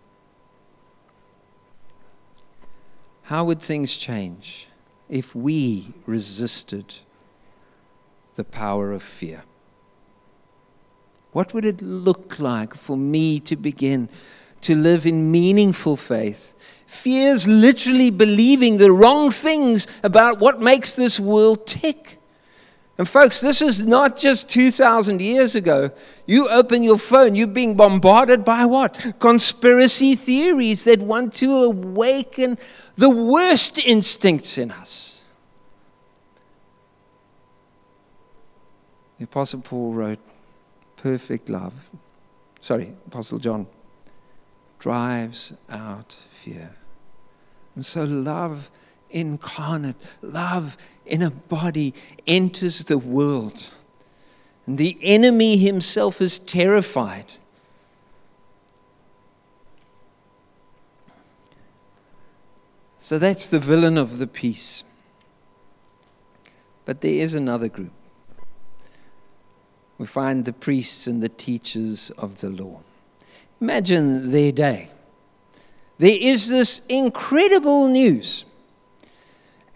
How 3.22 3.44
would 3.44 3.62
things 3.62 3.96
change 3.96 4.66
if 5.08 5.36
we 5.36 5.92
resisted 6.04 6.94
the 8.40 8.44
power 8.44 8.90
of 8.90 9.02
fear? 9.02 9.42
What 11.32 11.52
would 11.52 11.66
it 11.66 11.82
look 11.82 12.40
like 12.40 12.74
for 12.74 12.96
me 12.96 13.38
to 13.40 13.54
begin 13.54 14.08
to 14.62 14.74
live 14.74 15.04
in 15.04 15.30
meaningful 15.30 15.94
faith? 15.94 16.54
Fear 16.86 17.34
is 17.34 17.46
literally 17.46 18.08
believing 18.08 18.78
the 18.78 18.92
wrong 18.92 19.30
things 19.30 19.86
about 20.02 20.38
what 20.38 20.58
makes 20.58 20.94
this 20.94 21.20
world 21.20 21.66
tick. 21.66 22.18
And 22.96 23.06
folks, 23.06 23.42
this 23.42 23.60
is 23.60 23.86
not 23.86 24.16
just 24.16 24.48
2,000 24.48 25.20
years 25.20 25.54
ago. 25.54 25.90
You 26.24 26.48
open 26.48 26.82
your 26.82 26.98
phone, 26.98 27.34
you're 27.34 27.46
being 27.46 27.76
bombarded 27.76 28.42
by 28.42 28.64
what? 28.64 29.16
Conspiracy 29.18 30.16
theories 30.16 30.84
that 30.84 31.00
want 31.00 31.34
to 31.34 31.64
awaken 31.64 32.56
the 32.96 33.10
worst 33.10 33.76
instincts 33.76 34.56
in 34.56 34.70
us. 34.70 35.19
The 39.20 39.24
Apostle 39.24 39.60
Paul 39.60 39.92
wrote, 39.92 40.18
Perfect 40.96 41.50
love, 41.50 41.90
sorry, 42.62 42.94
Apostle 43.06 43.38
John, 43.38 43.66
drives 44.78 45.52
out 45.68 46.16
fear. 46.30 46.74
And 47.74 47.84
so 47.84 48.04
love 48.04 48.70
incarnate, 49.10 49.96
love 50.22 50.78
in 51.04 51.20
a 51.20 51.30
body 51.30 51.92
enters 52.26 52.84
the 52.84 52.96
world. 52.96 53.62
And 54.66 54.78
the 54.78 54.96
enemy 55.02 55.58
himself 55.58 56.22
is 56.22 56.38
terrified. 56.38 57.34
So 62.96 63.18
that's 63.18 63.50
the 63.50 63.58
villain 63.58 63.98
of 63.98 64.16
the 64.16 64.26
piece. 64.26 64.82
But 66.86 67.02
there 67.02 67.12
is 67.12 67.34
another 67.34 67.68
group. 67.68 67.92
We 70.00 70.06
find 70.06 70.46
the 70.46 70.54
priests 70.54 71.06
and 71.06 71.22
the 71.22 71.28
teachers 71.28 72.10
of 72.16 72.40
the 72.40 72.48
law. 72.48 72.80
Imagine 73.60 74.30
their 74.30 74.50
day. 74.50 74.88
There 75.98 76.16
is 76.18 76.48
this 76.48 76.80
incredible 76.88 77.86
news 77.86 78.46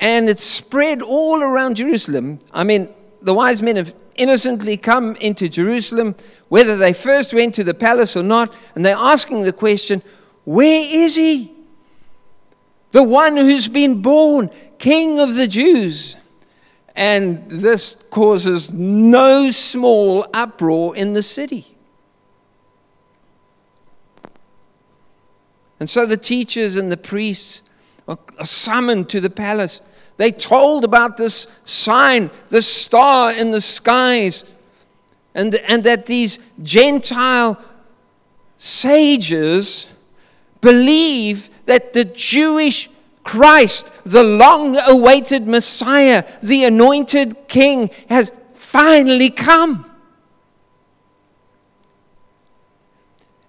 and 0.00 0.30
it's 0.30 0.42
spread 0.42 1.02
all 1.02 1.42
around 1.42 1.76
Jerusalem. 1.76 2.38
I 2.54 2.64
mean, 2.64 2.88
the 3.20 3.34
wise 3.34 3.60
men 3.60 3.76
have 3.76 3.94
innocently 4.14 4.78
come 4.78 5.14
into 5.16 5.46
Jerusalem, 5.46 6.14
whether 6.48 6.74
they 6.78 6.94
first 6.94 7.34
went 7.34 7.54
to 7.56 7.64
the 7.64 7.74
palace 7.74 8.16
or 8.16 8.22
not, 8.22 8.50
and 8.74 8.82
they're 8.82 8.96
asking 8.96 9.42
the 9.42 9.52
question, 9.52 10.00
Where 10.44 10.86
is 10.90 11.16
he? 11.16 11.52
The 12.92 13.02
one 13.02 13.36
who's 13.36 13.68
been 13.68 14.00
born, 14.00 14.48
King 14.78 15.20
of 15.20 15.34
the 15.34 15.46
Jews. 15.46 16.16
And 16.96 17.48
this 17.50 17.96
causes 18.10 18.72
no 18.72 19.50
small 19.50 20.26
uproar 20.32 20.96
in 20.96 21.12
the 21.12 21.22
city. 21.22 21.74
And 25.80 25.90
so 25.90 26.06
the 26.06 26.16
teachers 26.16 26.76
and 26.76 26.90
the 26.90 26.96
priests 26.96 27.62
are 28.06 28.18
summoned 28.42 29.08
to 29.10 29.20
the 29.20 29.30
palace. 29.30 29.80
They 30.16 30.30
told 30.30 30.84
about 30.84 31.16
this 31.16 31.48
sign, 31.64 32.30
this 32.48 32.66
star 32.66 33.32
in 33.32 33.50
the 33.50 33.60
skies, 33.60 34.44
and, 35.34 35.54
and 35.56 35.82
that 35.84 36.06
these 36.06 36.38
Gentile 36.62 37.60
sages 38.56 39.88
believe 40.60 41.50
that 41.66 41.92
the 41.92 42.04
Jewish 42.04 42.88
Christ, 43.24 43.90
the 44.04 44.22
long 44.22 44.76
awaited 44.76 45.46
Messiah, 45.46 46.24
the 46.42 46.64
anointed 46.64 47.48
King, 47.48 47.90
has 48.08 48.30
finally 48.54 49.30
come. 49.30 49.90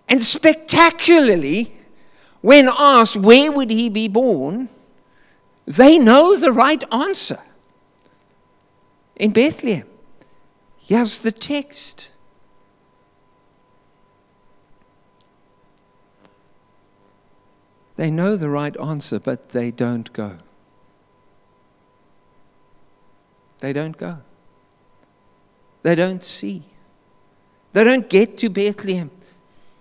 And 0.08 0.24
spectacularly, 0.24 1.76
when 2.42 2.70
asked 2.78 3.18
where 3.18 3.52
would 3.52 3.70
he 3.70 3.90
be 3.90 4.08
born, 4.08 4.70
they 5.66 5.98
know 5.98 6.36
the 6.36 6.52
right 6.54 6.84
answer. 6.92 7.40
in 9.16 9.32
Bethlehem. 9.32 9.88
Here's 10.78 11.20
the 11.20 11.32
text. 11.32 12.10
They 17.96 18.12
know 18.12 18.36
the 18.36 18.50
right 18.50 18.76
answer, 18.80 19.20
but 19.20 19.50
they 19.50 19.72
don't 19.72 20.12
go. 20.12 20.38
They 23.60 23.74
don't 23.74 23.98
go. 23.98 24.18
They 25.84 25.96
don't 25.96 26.24
see. 26.24 26.64
They 27.74 27.84
don't 27.84 28.10
get 28.10 28.38
to 28.40 28.50
Bethlehem. 28.50 29.12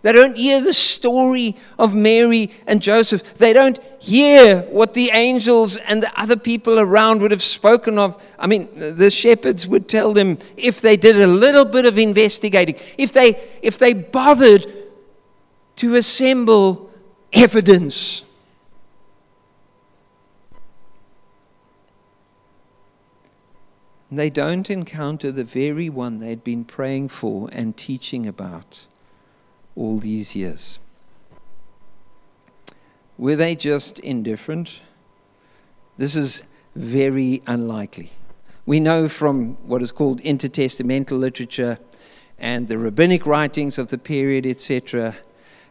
They 0.03 0.13
don't 0.13 0.37
hear 0.37 0.61
the 0.61 0.75
story 0.75 1.57
of 1.79 1.95
Mary 1.95 2.51
and 2.67 2.83
Joseph. 2.83 3.39
They 3.39 3.55
don't 3.55 3.83
hear 3.99 4.61
what 4.65 4.93
the 4.93 5.11
angels 5.15 5.79
and 5.79 6.03
the 6.03 6.21
other 6.21 6.37
people 6.37 6.79
around 6.79 7.23
would 7.23 7.31
have 7.31 7.43
spoken 7.43 7.97
of. 7.99 8.23
I 8.39 8.47
mean, 8.47 8.69
the 8.75 9.11
shepherds 9.11 9.67
would 9.67 9.89
tell 9.89 10.13
them 10.13 10.39
if 10.59 10.83
they 10.83 10.99
did 10.99 11.19
a 11.19 11.27
little 11.27 11.65
bit 11.65 11.87
of 11.87 11.99
investigating, 11.99 12.75
if 12.99 13.15
they, 13.15 13.41
if 13.63 13.79
they 13.79 13.95
bothered 13.95 14.67
to 15.77 15.95
assemble 15.95 16.91
evidence. 17.35 18.25
They 24.11 24.31
don't 24.31 24.71
encounter 24.71 25.33
the 25.33 25.45
very 25.45 25.89
one 25.89 26.21
they'd 26.21 26.45
been 26.45 26.65
praying 26.65 27.09
for 27.09 27.49
and 27.53 27.77
teaching 27.77 28.27
about 28.27 28.87
all 29.77 29.99
these 29.99 30.35
years? 30.35 30.79
Were 33.19 33.37
they 33.37 33.55
just 33.55 33.99
indifferent? 34.01 34.81
This 35.97 36.17
is 36.17 36.45
very 36.75 37.43
unlikely. 37.47 38.13
We 38.67 38.81
know 38.81 39.09
from 39.09 39.55
what 39.67 39.83
is 39.83 39.93
called 39.93 40.21
intertestamental 40.23 41.19
literature 41.19 41.79
and 42.39 42.69
the 42.69 42.79
rabbinic 42.79 43.27
writings 43.27 43.79
of 43.79 43.89
the 43.89 43.99
period, 43.99 44.47
etc., 44.47 45.17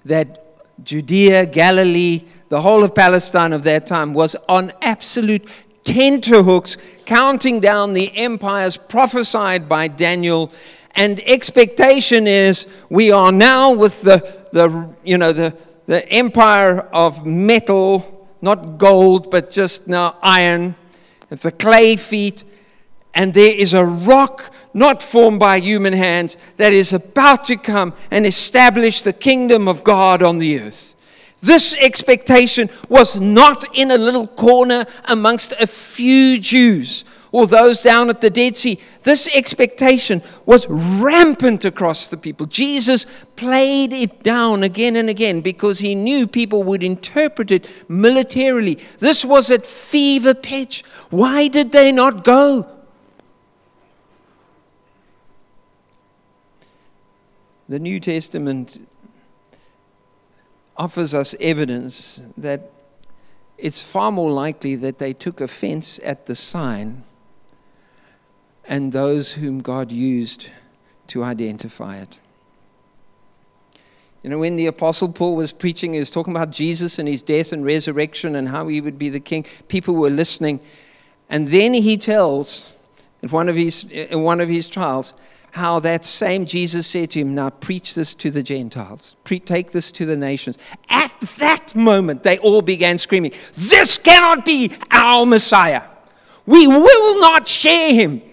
that 0.06 0.43
Judea, 0.84 1.46
Galilee, 1.46 2.24
the 2.50 2.62
whole 2.62 2.84
of 2.84 2.96
Palestine 2.96 3.54
of 3.54 3.64
that 3.64 3.86
time 3.88 4.14
was 4.14 4.36
on 4.48 4.72
absolute 4.82 5.48
tenterhooks, 5.84 6.78
counting 7.06 7.60
down 7.60 7.94
the 7.94 8.16
empires 8.18 8.78
prophesied 8.78 9.68
by 9.68 9.88
Daniel 9.88 10.52
and 10.96 11.20
expectation 11.26 12.28
is 12.28 12.68
we 12.90 13.12
are 13.12 13.32
now 13.32 13.74
with 13.74 14.02
the, 14.02 14.46
the 14.52 14.90
you 15.04 15.18
know, 15.18 15.32
the, 15.32 15.56
the 15.88 16.08
empire 16.10 16.82
of 16.94 17.26
metal, 17.26 18.28
not 18.42 18.78
gold, 18.78 19.32
but 19.32 19.50
just 19.50 19.88
now 19.88 20.18
iron. 20.22 20.76
It's 21.32 21.44
the 21.44 21.52
clay 21.52 21.96
feet. 21.96 22.44
And 23.16 23.34
there 23.34 23.54
is 23.56 23.74
a 23.74 23.86
rock 23.86 24.52
not 24.74 25.02
formed 25.02 25.40
by 25.40 25.60
human 25.60 25.94
hands 25.94 26.38
that 26.58 26.74
is 26.74 26.94
about 26.94 27.46
to 27.46 27.58
come 27.58 27.94
and 28.12 28.26
establish 28.26 29.02
the 29.02 29.14
kingdom 29.14 29.68
of 29.68 29.84
God 29.84 30.24
on 30.24 30.40
the 30.40 30.60
earth. 30.60 30.96
This 31.42 31.76
expectation 31.76 32.70
was 32.88 33.20
not 33.20 33.66
in 33.76 33.92
a 33.92 33.98
little 33.98 34.28
corner 34.28 34.86
amongst 35.06 35.52
a 35.60 35.68
few 35.68 36.40
Jews 36.40 37.04
or 37.34 37.48
those 37.48 37.82
down 37.82 38.10
at 38.10 38.22
the 38.22 38.30
Dead 38.30 38.56
Sea. 38.56 38.80
This 39.02 39.28
expectation 39.36 40.22
was 40.46 40.68
rampant 40.70 41.66
across 41.66 42.08
the 42.08 42.16
people. 42.16 42.46
Jesus 42.46 43.06
played 43.36 43.92
it 43.92 44.24
down 44.24 44.64
again 44.64 44.96
and 44.96 45.10
again 45.10 45.42
because 45.42 45.80
he 45.80 45.96
knew 45.96 46.28
people 46.28 46.64
would 46.64 46.84
interpret 46.84 47.52
it 47.52 47.68
militarily. 47.90 48.76
This 49.00 49.26
was 49.26 49.52
at 49.52 49.66
fever 49.66 50.34
pitch. 50.34 50.84
Why 51.10 51.50
did 51.50 51.74
they 51.74 51.92
not 51.92 52.24
go? 52.24 52.70
The 57.70 57.80
New 57.80 58.00
Testament 58.00 58.88
offers 60.76 61.14
us 61.14 61.36
evidence 61.40 62.22
that 62.36 62.72
it's 63.58 63.82
far 63.82 64.12
more 64.12 64.32
likely 64.32 64.76
that 64.76 65.00
they 65.00 65.14
took 65.14 65.40
offense 65.40 66.00
at 66.04 66.26
the 66.26 66.36
sign 66.36 67.04
and 68.66 68.92
those 68.92 69.34
whom 69.34 69.62
God 69.62 69.92
used 69.92 70.50
to 71.08 71.24
identify 71.24 71.98
it. 71.98 72.20
You 74.24 74.30
know, 74.30 74.40
when 74.40 74.56
the 74.56 74.68
Apostle 74.68 75.12
Paul 75.12 75.36
was 75.36 75.52
preaching, 75.52 75.94
he 75.94 76.00
was 76.00 76.10
talking 76.10 76.34
about 76.34 76.52
Jesus 76.52 76.98
and 76.98 77.10
his 77.10 77.22
death 77.22 77.52
and 77.52 77.66
resurrection 77.66 78.36
and 78.36 78.50
how 78.50 78.70
he 78.70 78.80
would 78.80 78.98
be 78.98 79.10
the 79.10 79.20
king. 79.20 79.46
People 79.68 79.96
were 79.96 80.10
listening. 80.10 80.62
And 81.30 81.50
then 81.50 81.74
he 81.74 81.98
tells, 81.98 82.74
in 83.22 83.30
one 83.30 83.50
of 83.50 83.56
his, 83.58 83.84
in 83.84 84.22
one 84.24 84.40
of 84.40 84.48
his 84.48 84.70
trials, 84.70 85.14
how 85.54 85.80
that 85.80 86.04
same 86.04 86.48
Jesus 86.48 86.88
said 86.88 87.12
to 87.12 87.20
him, 87.20 87.36
Now 87.36 87.52
preach 87.52 87.94
this 87.94 88.16
to 88.16 88.32
the 88.32 88.42
Gentiles, 88.42 89.16
Pre- 89.24 89.40
take 89.40 89.72
this 89.72 89.92
to 89.92 90.06
the 90.06 90.16
nations. 90.16 90.58
At 90.90 91.12
that 91.38 91.76
moment, 91.76 92.24
they 92.24 92.40
all 92.40 92.64
began 92.64 92.98
screaming, 92.98 93.34
This 93.56 94.00
cannot 94.00 94.46
be 94.46 94.72
our 94.90 95.28
Messiah. 95.28 95.84
We 96.48 96.66
will 96.66 97.20
not 97.22 97.48
share 97.48 97.94
him. 97.94 98.24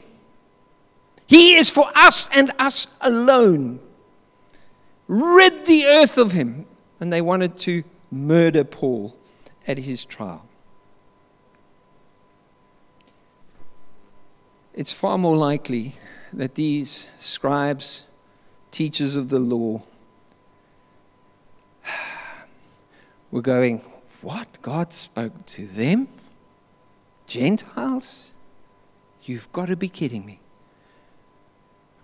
He 1.27 1.57
is 1.57 1.69
for 1.69 1.85
us 1.95 2.31
and 2.33 2.53
us 2.59 2.87
alone. 3.03 3.81
Rid 5.07 5.67
the 5.67 5.85
earth 5.85 6.17
of 6.17 6.33
him. 6.33 6.65
And 7.01 7.13
they 7.13 7.21
wanted 7.21 7.59
to 7.61 7.85
murder 8.11 8.65
Paul 8.65 9.15
at 9.67 9.77
his 9.77 10.07
trial. 10.07 10.47
It's 14.73 14.93
far 14.93 15.19
more 15.19 15.37
likely 15.37 15.97
that 16.33 16.55
these 16.55 17.09
scribes, 17.19 18.05
teachers 18.71 19.17
of 19.17 19.29
the 19.29 19.39
law, 19.39 19.83
were 23.31 23.43
going, 23.43 23.83
What? 24.23 24.59
God 24.63 24.93
spoke 24.93 25.47
to 25.47 25.67
them? 25.67 26.09
Gentiles? 27.27 28.33
You've 29.23 29.51
got 29.53 29.67
to 29.67 29.77
be 29.77 29.89
kidding 29.89 30.25
me. 30.27 30.41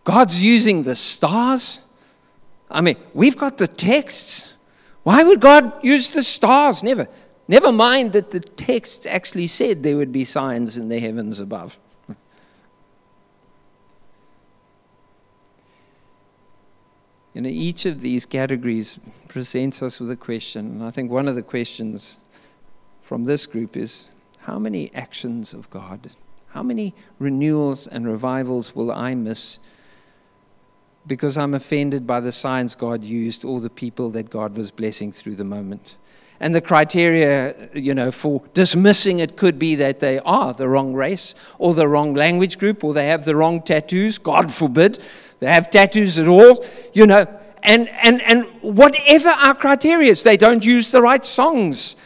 God's 0.05 0.43
using 0.43 0.85
the 0.85 0.95
stars. 0.95 1.81
I 2.71 2.81
mean, 2.81 2.97
we've 3.13 3.37
got 3.37 3.59
the 3.59 3.67
texts. 3.67 4.55
Why 5.03 5.25
would 5.25 5.41
God 5.41 5.73
use 5.85 6.11
the 6.11 6.23
stars? 6.23 6.83
Never. 6.83 7.09
Never 7.49 7.73
mind 7.73 8.13
that 8.13 8.31
the 8.31 8.41
texts 8.41 9.07
actually 9.07 9.47
said 9.47 9.83
there 9.83 9.97
would 9.97 10.13
be 10.13 10.25
signs 10.25 10.77
in 10.77 10.89
the 10.89 10.99
heavens 10.99 11.41
above. 11.41 11.79
You 17.37 17.43
know, 17.43 17.51
each 17.51 17.85
of 17.85 18.01
these 18.01 18.25
categories 18.25 18.99
presents 19.29 19.83
us 19.83 20.01
with 20.01 20.11
a 20.11 20.17
question. 20.17 20.77
And 20.77 20.83
I 20.83 20.91
think 20.91 21.11
one 21.11 21.29
of 21.29 21.35
the 21.35 21.43
questions 21.43 22.21
from 23.03 23.27
this 23.27 23.45
group 23.45 23.77
is 23.77 24.09
how 24.39 24.59
many 24.59 24.91
actions 24.95 25.53
of 25.53 25.69
God, 25.69 26.13
how 26.53 26.63
many 26.63 26.95
renewals 27.19 27.87
and 27.87 28.09
revivals 28.09 28.75
will 28.75 28.91
I 28.91 29.15
miss 29.15 29.59
because 31.07 31.37
I'm 31.37 31.53
offended 31.53 32.07
by 32.07 32.21
the 32.21 32.33
signs 32.33 32.75
God 32.75 33.05
used 33.05 33.45
or 33.45 33.61
the 33.61 33.69
people 33.69 34.09
that 34.13 34.31
God 34.31 34.57
was 34.57 34.71
blessing 34.71 35.13
through 35.13 35.35
the 35.35 35.45
moment. 35.45 35.99
And 36.41 36.55
the 36.55 36.63
criteria, 36.63 37.69
you 37.75 37.95
know, 37.95 38.11
for 38.11 38.43
dismissing 38.55 39.19
it 39.19 39.37
could 39.37 39.59
be 39.59 39.75
that 39.75 40.01
they 40.01 40.21
are 40.21 40.55
the 40.55 40.69
wrong 40.69 40.95
race 40.95 41.35
or 41.59 41.75
the 41.75 41.87
wrong 41.87 42.15
language 42.15 42.59
group 42.59 42.83
or 42.83 42.95
they 42.95 43.09
have 43.09 43.27
the 43.27 43.37
wrong 43.37 43.61
tattoos. 43.61 44.17
God 44.17 44.51
forbid 44.51 44.99
they 45.41 45.47
have 45.47 45.71
tattoos 45.71 46.19
at 46.19 46.29
all, 46.29 46.65
you 46.93 47.07
know. 47.07 47.27
And, 47.63 47.89
and, 47.89 48.23
and 48.23 48.45
whatever 48.63 49.29
our 49.29 49.55
criteria 49.55 50.13
is, 50.13 50.23
they 50.23 50.37
don't 50.37 50.65
use 50.65 50.93
the 50.93 51.03
right 51.03 51.25
songs. 51.25 51.97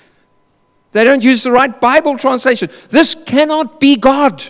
They 0.92 1.04
don't 1.04 1.22
use 1.22 1.42
the 1.42 1.52
right 1.52 1.78
Bible 1.80 2.16
translation. 2.16 2.70
This 2.88 3.14
cannot 3.14 3.78
be 3.78 3.96
God. 3.96 4.42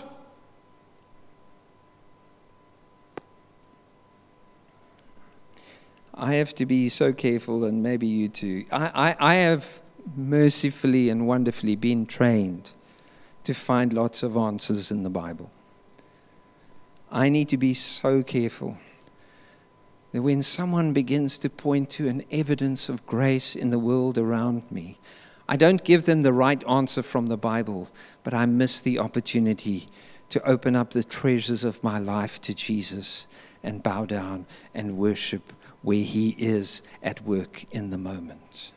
I 6.13 6.35
have 6.35 6.53
to 6.55 6.65
be 6.65 6.87
so 6.87 7.13
careful, 7.13 7.65
and 7.65 7.81
maybe 7.81 8.05
you 8.07 8.27
too. 8.27 8.65
I, 8.71 9.15
I, 9.19 9.31
I 9.31 9.35
have 9.35 9.81
mercifully 10.15 11.09
and 11.09 11.27
wonderfully 11.27 11.75
been 11.75 12.05
trained 12.05 12.71
to 13.43 13.53
find 13.53 13.91
lots 13.91 14.23
of 14.23 14.37
answers 14.37 14.91
in 14.91 15.03
the 15.03 15.09
Bible. 15.09 15.49
I 17.11 17.27
need 17.29 17.49
to 17.49 17.57
be 17.57 17.73
so 17.73 18.23
careful 18.23 18.77
that 20.13 20.21
when 20.21 20.41
someone 20.41 20.93
begins 20.93 21.37
to 21.39 21.49
point 21.49 21.89
to 21.91 22.07
an 22.07 22.23
evidence 22.31 22.87
of 22.87 23.05
grace 23.05 23.55
in 23.55 23.69
the 23.69 23.79
world 23.79 24.17
around 24.17 24.71
me, 24.71 24.97
I 25.47 25.57
don't 25.57 25.83
give 25.83 26.05
them 26.05 26.21
the 26.21 26.31
right 26.31 26.65
answer 26.67 27.01
from 27.01 27.27
the 27.27 27.37
Bible, 27.37 27.89
but 28.23 28.33
I 28.33 28.45
miss 28.45 28.79
the 28.79 28.99
opportunity 28.99 29.87
to 30.29 30.41
open 30.49 30.75
up 30.75 30.91
the 30.91 31.03
treasures 31.03 31.65
of 31.65 31.83
my 31.83 31.99
life 31.99 32.39
to 32.41 32.53
Jesus 32.53 33.27
and 33.61 33.83
bow 33.83 34.05
down 34.05 34.45
and 34.73 34.97
worship 34.97 35.51
where 35.81 36.03
He 36.03 36.29
is 36.37 36.81
at 37.03 37.25
work 37.25 37.65
in 37.71 37.89
the 37.89 37.97
moment. 37.97 38.71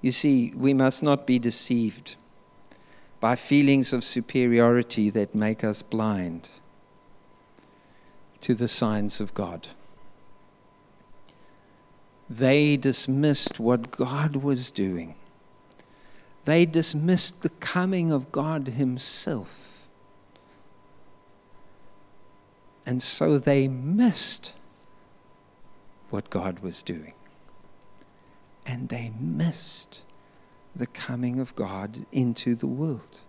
You 0.00 0.12
see, 0.12 0.52
we 0.54 0.72
must 0.72 1.02
not 1.02 1.26
be 1.26 1.40
deceived 1.40 2.14
by 3.20 3.34
feelings 3.34 3.92
of 3.92 4.04
superiority 4.04 5.10
that 5.10 5.34
make 5.34 5.64
us 5.64 5.82
blind 5.82 6.50
to 8.40 8.54
the 8.54 8.68
signs 8.68 9.20
of 9.20 9.34
God. 9.34 9.68
They 12.30 12.76
dismissed 12.76 13.58
what 13.58 13.90
God 13.90 14.36
was 14.36 14.70
doing. 14.70 15.14
They 16.44 16.66
dismissed 16.66 17.42
the 17.42 17.48
coming 17.48 18.12
of 18.12 18.30
God 18.30 18.68
Himself. 18.68 19.88
And 22.86 23.02
so 23.02 23.38
they 23.38 23.68
missed 23.68 24.54
what 26.10 26.30
God 26.30 26.60
was 26.60 26.82
doing. 26.82 27.14
And 28.64 28.88
they 28.88 29.12
missed 29.18 30.02
the 30.78 30.86
coming 30.86 31.40
of 31.40 31.54
God 31.54 32.06
into 32.12 32.54
the 32.54 32.66
world. 32.66 33.20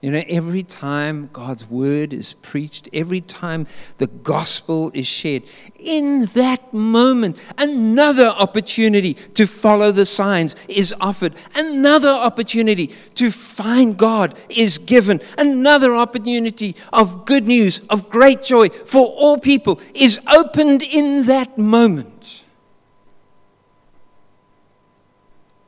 You 0.00 0.10
know, 0.12 0.22
every 0.28 0.62
time 0.62 1.28
God's 1.30 1.68
word 1.68 2.14
is 2.14 2.32
preached, 2.32 2.88
every 2.90 3.20
time 3.20 3.66
the 3.98 4.06
gospel 4.06 4.90
is 4.94 5.06
shared, 5.06 5.42
in 5.78 6.24
that 6.32 6.72
moment, 6.72 7.36
another 7.58 8.28
opportunity 8.28 9.12
to 9.12 9.46
follow 9.46 9.92
the 9.92 10.06
signs 10.06 10.56
is 10.68 10.94
offered. 11.02 11.34
Another 11.54 12.08
opportunity 12.08 12.86
to 13.16 13.30
find 13.30 13.98
God 13.98 14.38
is 14.48 14.78
given. 14.78 15.20
Another 15.36 15.94
opportunity 15.94 16.76
of 16.94 17.26
good 17.26 17.46
news, 17.46 17.82
of 17.90 18.08
great 18.08 18.42
joy 18.42 18.70
for 18.70 19.06
all 19.08 19.36
people 19.36 19.82
is 19.92 20.18
opened 20.34 20.82
in 20.82 21.26
that 21.26 21.58
moment. 21.58 22.39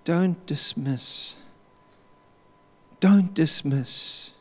Don't 0.04 0.44
dismiss. 0.46 1.34
Don't 3.00 3.34
dismiss 3.34 4.32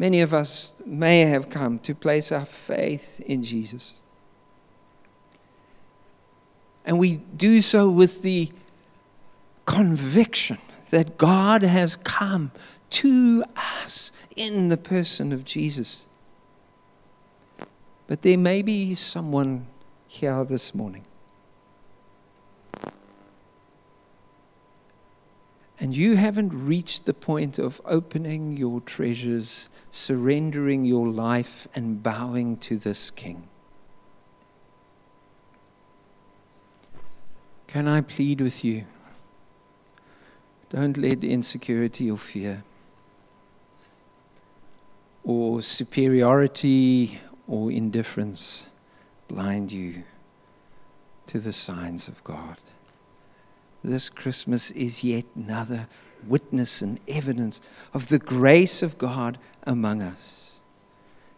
Many 0.00 0.22
of 0.22 0.32
us 0.32 0.72
may 0.86 1.20
have 1.20 1.50
come 1.50 1.78
to 1.80 1.94
place 1.94 2.32
our 2.32 2.46
faith 2.46 3.20
in 3.20 3.44
Jesus. 3.44 3.92
And 6.86 6.98
we 6.98 7.16
do 7.36 7.60
so 7.60 7.90
with 7.90 8.22
the 8.22 8.50
conviction 9.66 10.56
that 10.88 11.18
God 11.18 11.60
has 11.60 11.96
come 11.96 12.50
to 12.92 13.44
us 13.54 14.10
in 14.34 14.70
the 14.70 14.78
person 14.78 15.34
of 15.34 15.44
Jesus. 15.44 16.06
But 18.06 18.22
there 18.22 18.38
may 18.38 18.62
be 18.62 18.94
someone 18.94 19.66
here 20.08 20.42
this 20.44 20.74
morning 20.74 21.04
and 25.80 25.96
you 25.96 26.16
haven't 26.16 26.52
reached 26.52 27.06
the 27.06 27.14
point 27.14 27.58
of 27.58 27.80
opening 27.86 28.52
your 28.52 28.82
treasures, 28.82 29.70
surrendering 29.90 30.84
your 30.84 31.08
life, 31.08 31.66
and 31.74 32.02
bowing 32.02 32.58
to 32.58 32.76
this 32.76 33.10
King. 33.10 33.48
Can 37.66 37.88
I 37.88 38.02
plead 38.02 38.42
with 38.42 38.62
you? 38.62 38.84
Don't 40.68 40.98
let 40.98 41.24
insecurity 41.24 42.10
or 42.10 42.18
fear 42.18 42.62
or 45.24 45.62
superiority 45.62 47.20
or 47.48 47.72
indifference 47.72 48.66
blind 49.28 49.72
you 49.72 50.02
to 51.26 51.38
the 51.38 51.52
signs 51.52 52.06
of 52.06 52.22
God 52.22 52.58
this 53.82 54.08
Christmas 54.08 54.70
is 54.72 55.02
yet 55.02 55.24
another 55.34 55.88
witness 56.26 56.82
and 56.82 57.00
evidence 57.08 57.60
of 57.94 58.08
the 58.08 58.18
grace 58.18 58.82
of 58.82 58.98
God 58.98 59.38
among 59.64 60.02
us. 60.02 60.60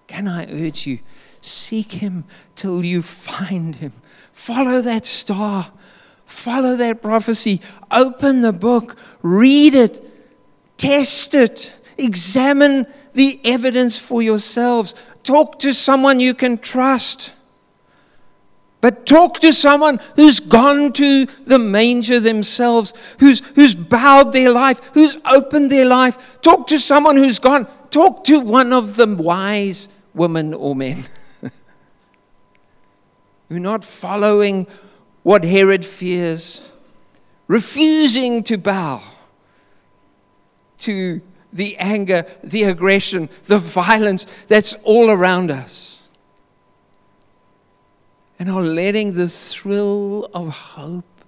Can 0.07 0.29
I 0.29 0.47
urge 0.51 0.87
you, 0.87 0.99
seek 1.41 1.93
Him 1.93 2.25
till 2.55 2.85
you 2.85 3.03
find 3.03 3.77
Him? 3.77 3.93
Follow 4.33 4.81
that 4.83 5.07
star, 5.07 5.73
follow 6.27 6.77
that 6.77 7.01
prophecy, 7.01 7.61
open 7.91 8.41
the 8.41 8.53
book, 8.53 8.97
read 9.23 9.75
it, 9.75 10.13
test 10.77 11.35
it, 11.35 11.73
examine 11.97 12.87
the 13.15 13.41
evidence 13.45 13.99
for 13.99 14.23
yourselves, 14.23 14.95
talk 15.23 15.59
to 15.61 15.73
someone 15.73 16.21
you 16.21 16.35
can 16.35 16.59
trust. 16.59 17.33
But 18.83 19.07
talk 19.07 19.39
to 19.41 19.53
someone 19.53 20.01
who's 20.17 20.41
gone 20.41 20.93
to 20.95 21.27
the 21.45 21.59
manger 21.61 22.19
themselves, 22.19 22.93
who's, 23.21 23.39
who's 23.55 23.77
bowed 23.77 24.33
their 24.33 24.51
life, 24.51 24.81
who's 24.93 25.17
opened 25.25 25.71
their 25.71 25.85
life. 25.85 26.41
Talk 26.43 26.67
to 26.67 26.81
someone 26.81 27.17
who's 27.17 27.39
gone. 27.39 27.69
Talk 27.91 28.25
to 28.25 28.41
one 28.41 28.73
of 28.73 28.97
the 28.97 29.07
wise 29.07 29.89
women 30.15 30.53
or 30.53 30.75
men 30.75 31.05
who 33.49 33.57
are 33.57 33.61
not 33.61 33.85
following 33.85 34.67
what 35.23 35.45
Herod 35.45 35.87
fears, 35.87 36.73
refusing 37.47 38.43
to 38.43 38.59
bow 38.59 39.01
to 40.79 41.21
the 41.53 41.77
anger, 41.77 42.27
the 42.43 42.65
aggression, 42.65 43.29
the 43.45 43.59
violence 43.59 44.27
that's 44.49 44.75
all 44.83 45.09
around 45.09 45.53
us 45.53 45.92
and 48.43 48.51
are 48.51 48.63
letting 48.63 49.15
the 49.15 49.29
thrill 49.29 50.29
of 50.35 50.49
hope, 50.49 51.25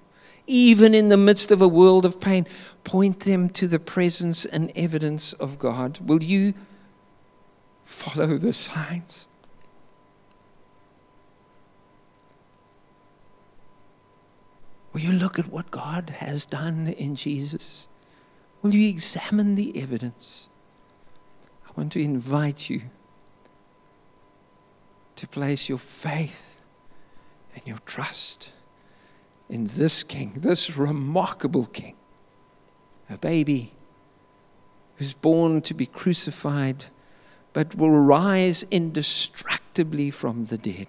even 0.48 0.94
in 0.94 1.10
the 1.10 1.16
midst 1.16 1.52
of 1.52 1.62
a 1.62 1.68
world 1.68 2.04
of 2.04 2.18
pain, 2.18 2.44
point 2.82 3.20
them 3.20 3.48
to 3.48 3.68
the 3.68 3.78
presence 3.78 4.44
and 4.44 4.72
evidence 4.74 5.32
of 5.34 5.56
God. 5.56 6.00
Will 6.00 6.24
you 6.24 6.54
follow 7.84 8.36
the 8.36 8.52
signs? 8.52 9.28
Will 14.92 15.02
you 15.02 15.12
look 15.12 15.38
at 15.38 15.46
what 15.46 15.70
God 15.70 16.16
has 16.18 16.44
done 16.44 16.88
in 16.88 17.14
Jesus? 17.14 17.86
Will 18.60 18.74
you 18.74 18.88
examine 18.88 19.54
the 19.54 19.80
evidence? 19.80 20.48
I 21.64 21.70
want 21.76 21.92
to 21.92 22.02
invite 22.02 22.68
you 22.68 22.82
to 25.14 25.28
place 25.28 25.68
your 25.68 25.78
faith 25.78 26.43
and 27.54 27.66
your 27.66 27.78
trust 27.86 28.50
in 29.48 29.66
this 29.66 30.02
King, 30.02 30.32
this 30.36 30.76
remarkable 30.76 31.66
King, 31.66 31.94
a 33.08 33.18
baby 33.18 33.72
who's 34.96 35.12
born 35.12 35.60
to 35.62 35.74
be 35.74 35.86
crucified 35.86 36.86
but 37.52 37.74
will 37.76 37.90
rise 37.90 38.66
indestructibly 38.70 40.10
from 40.10 40.46
the 40.46 40.58
dead. 40.58 40.88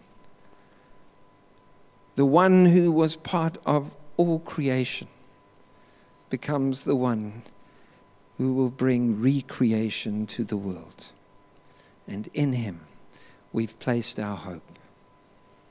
The 2.16 2.26
one 2.26 2.66
who 2.66 2.92
was 2.92 3.16
part 3.16 3.58
of 3.66 3.92
all 4.18 4.40
creation 4.40 5.08
becomes 6.30 6.84
the 6.84 6.96
one 6.96 7.44
who 8.38 8.54
will 8.54 8.70
bring 8.70 9.22
recreation 9.22 10.26
to 10.28 10.44
the 10.44 10.58
world. 10.58 11.12
And 12.08 12.30
in 12.34 12.54
him 12.54 12.82
we've 13.54 13.78
placed 13.80 14.20
our 14.20 14.36
hope. 14.36 14.64